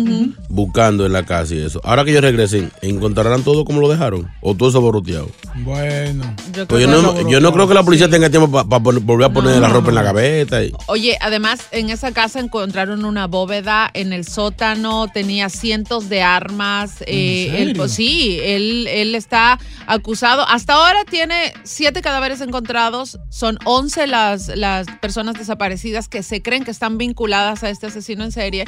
buscando 0.48 1.06
en 1.06 1.12
la 1.12 1.24
casa 1.24 1.54
y 1.54 1.58
eso. 1.58 1.80
Ahora 1.84 2.04
que 2.04 2.10
ellos 2.10 2.22
regresen, 2.22 2.70
¿encontrarán 2.82 3.42
todo 3.42 3.64
como 3.64 3.80
lo 3.80 3.88
dejaron? 3.88 4.30
¿O 4.40 4.54
todo 4.54 4.68
eso 4.68 4.80
borroteado? 4.80 5.28
Bueno. 5.56 6.34
Pues 6.68 6.82
yo, 6.82 6.88
no, 6.88 7.28
yo 7.28 7.40
no 7.40 7.52
creo 7.52 7.68
que 7.68 7.74
la 7.74 7.82
policía 7.82 8.08
tenga 8.08 8.30
tiempo 8.30 8.50
para 8.50 8.78
volver 8.78 9.26
a 9.26 9.32
poner 9.32 9.60
la 9.60 9.68
ropa 9.68 9.90
en 9.90 9.94
la 9.94 10.02
gaveta. 10.02 10.62
Y, 10.64 10.72
Oye, 10.86 11.18
además 11.20 11.60
en 11.72 11.90
esa 11.90 12.12
casa 12.12 12.40
encontraron 12.40 13.04
una 13.04 13.26
bóveda 13.26 13.90
en 13.92 14.12
el 14.12 14.24
sótano, 14.24 15.08
tenía 15.12 15.48
cientos 15.48 16.08
de 16.08 16.22
armas. 16.22 17.02
eh, 17.06 17.62
él, 17.62 17.74
pues, 17.76 17.92
sí, 17.92 18.38
él, 18.42 18.86
él 18.88 19.14
está 19.14 19.58
acusado. 19.86 20.46
Hasta 20.48 20.74
ahora 20.74 21.04
tiene 21.04 21.52
siete 21.64 22.00
cadáveres 22.02 22.40
encontrados, 22.40 23.18
son 23.28 23.58
11 23.64 24.06
las, 24.06 24.48
las 24.56 24.86
personas 25.00 25.34
desaparecidas 25.34 26.08
que 26.08 26.22
se 26.22 26.42
creen 26.42 26.64
que 26.64 26.70
están 26.70 26.98
vinculadas 26.98 27.25
a 27.34 27.70
este 27.70 27.86
asesino 27.86 28.24
en 28.24 28.32
serie. 28.32 28.64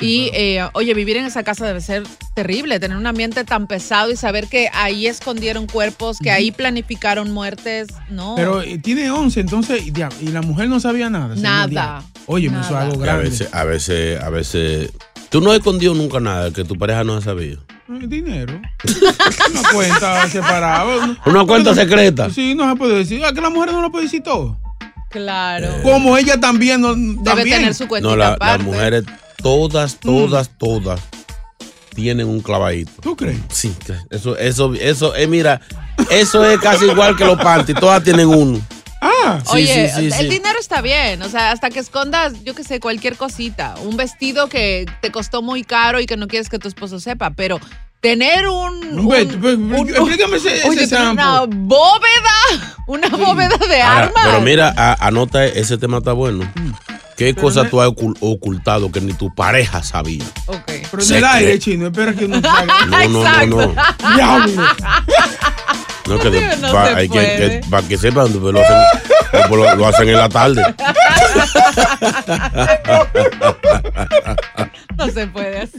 Y 0.00 0.30
eh, 0.34 0.66
oye, 0.74 0.94
vivir 0.94 1.16
en 1.16 1.24
esa 1.24 1.42
casa 1.42 1.66
debe 1.66 1.80
ser 1.80 2.04
terrible, 2.34 2.78
tener 2.80 2.96
un 2.96 3.06
ambiente 3.06 3.44
tan 3.44 3.66
pesado 3.66 4.10
y 4.10 4.16
saber 4.16 4.48
que 4.48 4.68
ahí 4.72 5.06
escondieron 5.06 5.66
cuerpos, 5.66 6.18
que 6.18 6.30
ahí 6.30 6.52
planificaron 6.52 7.30
muertes, 7.30 7.88
no. 8.10 8.34
Pero 8.36 8.62
eh, 8.62 8.78
tiene 8.78 9.10
11, 9.10 9.40
entonces, 9.40 9.84
y, 9.86 9.92
la 10.30 10.42
mujer 10.42 10.68
no 10.68 10.80
sabía 10.80 11.10
nada. 11.10 11.34
Nada. 11.36 12.02
Oye, 12.26 12.50
me 12.50 12.60
hizo 12.60 12.76
algo 12.76 13.04
y 13.04 13.08
a 13.08 13.16
veces, 13.16 13.48
a 13.52 13.64
veces, 13.64 14.20
a 14.20 14.30
veces. 14.30 14.92
Tú 15.28 15.40
no 15.40 15.50
has 15.50 15.58
escondido 15.58 15.94
nunca 15.94 16.20
nada 16.20 16.50
que 16.50 16.62
tu 16.62 16.76
pareja 16.76 17.04
no 17.04 17.14
ha 17.14 17.22
sabido. 17.22 17.62
Eh, 17.88 18.06
Dinero. 18.06 18.60
Una 19.50 19.62
cuenta 19.72 20.28
separada. 20.28 21.18
Una 21.24 21.44
cuenta 21.46 21.74
secreta. 21.74 22.30
Sí, 22.30 22.54
no 22.54 22.70
se 22.70 22.76
puede 22.76 22.98
decir. 22.98 23.24
Ah, 23.24 23.32
que 23.32 23.40
la 23.40 23.50
mujer 23.50 23.72
no 23.72 23.80
lo 23.80 23.90
puede 23.90 24.04
decir 24.04 24.22
todo. 24.22 24.58
Claro. 25.12 25.68
Como 25.82 26.16
ella 26.16 26.40
también. 26.40 26.80
No, 26.80 26.94
Debe 26.94 27.22
también. 27.22 27.58
tener 27.58 27.74
su 27.74 27.86
cuenta 27.86 28.08
No, 28.08 28.16
la- 28.16 28.36
las 28.40 28.60
mujeres, 28.60 29.04
todas, 29.36 29.96
todas, 30.00 30.50
todas, 30.58 31.00
tienen 31.94 32.26
un 32.26 32.40
clavadito. 32.40 32.90
¿Tú 33.00 33.16
crees? 33.16 33.38
Sí, 33.50 33.74
eso, 34.10 34.36
eso, 34.38 34.74
eso, 34.74 35.14
eh, 35.14 35.26
mira, 35.26 35.60
eso 36.10 36.44
es 36.44 36.58
casi 36.60 36.86
igual 36.86 37.16
que 37.16 37.24
los 37.24 37.36
panties, 37.40 37.78
todas 37.78 38.02
tienen 38.02 38.26
uno. 38.28 38.60
Ah, 39.04 39.40
Sí, 39.44 39.50
Oye, 39.52 39.88
sí, 39.90 39.94
sí, 40.00 40.06
el 40.06 40.12
sí. 40.12 40.28
dinero 40.28 40.58
está 40.60 40.80
bien, 40.80 41.20
o 41.22 41.28
sea, 41.28 41.50
hasta 41.50 41.70
que 41.70 41.80
escondas, 41.80 42.34
yo 42.44 42.54
qué 42.54 42.62
sé, 42.64 42.78
cualquier 42.80 43.16
cosita, 43.16 43.74
un 43.84 43.96
vestido 43.96 44.48
que 44.48 44.86
te 45.00 45.10
costó 45.10 45.42
muy 45.42 45.64
caro 45.64 46.00
y 46.00 46.06
que 46.06 46.16
no 46.16 46.28
quieres 46.28 46.48
que 46.48 46.58
tu 46.60 46.68
esposo 46.68 47.00
sepa, 47.00 47.30
pero 47.30 47.58
tener 48.06 48.48
un... 48.48 49.10
Explícame 49.14 50.36
ese- 50.36 50.62
oye, 50.68 50.86
una 51.12 51.44
bóveda, 51.46 52.74
una 52.86 53.08
bóveda 53.08 53.56
de 53.56 53.80
Ahora, 53.80 54.06
armas. 54.06 54.22
pero 54.26 54.40
mira, 54.42 54.74
a- 54.76 55.06
anota 55.06 55.46
ese 55.46 55.78
tema 55.78 55.98
está 55.98 56.12
bueno. 56.12 56.52
¿Qué 57.16 57.34
cosa 57.34 57.68
tú 57.70 57.80
has 57.80 57.88
ocul- 57.88 58.16
ocultado 58.20 58.90
que 58.90 59.00
ni 59.00 59.12
tu 59.12 59.32
pareja 59.32 59.82
sabía? 59.84 60.24
Pero 60.90 61.02
en 61.04 61.14
el 61.14 61.24
aire, 61.24 61.58
chino, 61.60 61.86
espera 61.86 62.12
que 62.12 62.24
uno 62.24 62.40
salga. 62.40 62.86
No, 62.86 63.08
no, 63.08 63.46
no, 63.46 63.66
no. 63.72 64.14
Diablo. 64.14 64.62
No, 66.08 66.18
que 66.18 66.30
de- 66.30 66.56
No 66.56 66.72
pa- 66.72 66.96
hay 66.96 67.08
que, 67.08 67.60
para 67.70 67.86
que 67.86 67.96
sepan, 67.96 68.26
pues, 68.32 68.52
lo 68.52 68.60
hacen, 68.60 68.76
pues, 69.30 69.50
lo, 69.50 69.76
lo 69.76 69.86
hacen 69.86 70.08
en 70.08 70.16
la 70.16 70.28
tarde. 70.28 70.60
no 74.96 75.06
se 75.08 75.26
puede 75.28 75.58
así. 75.60 75.78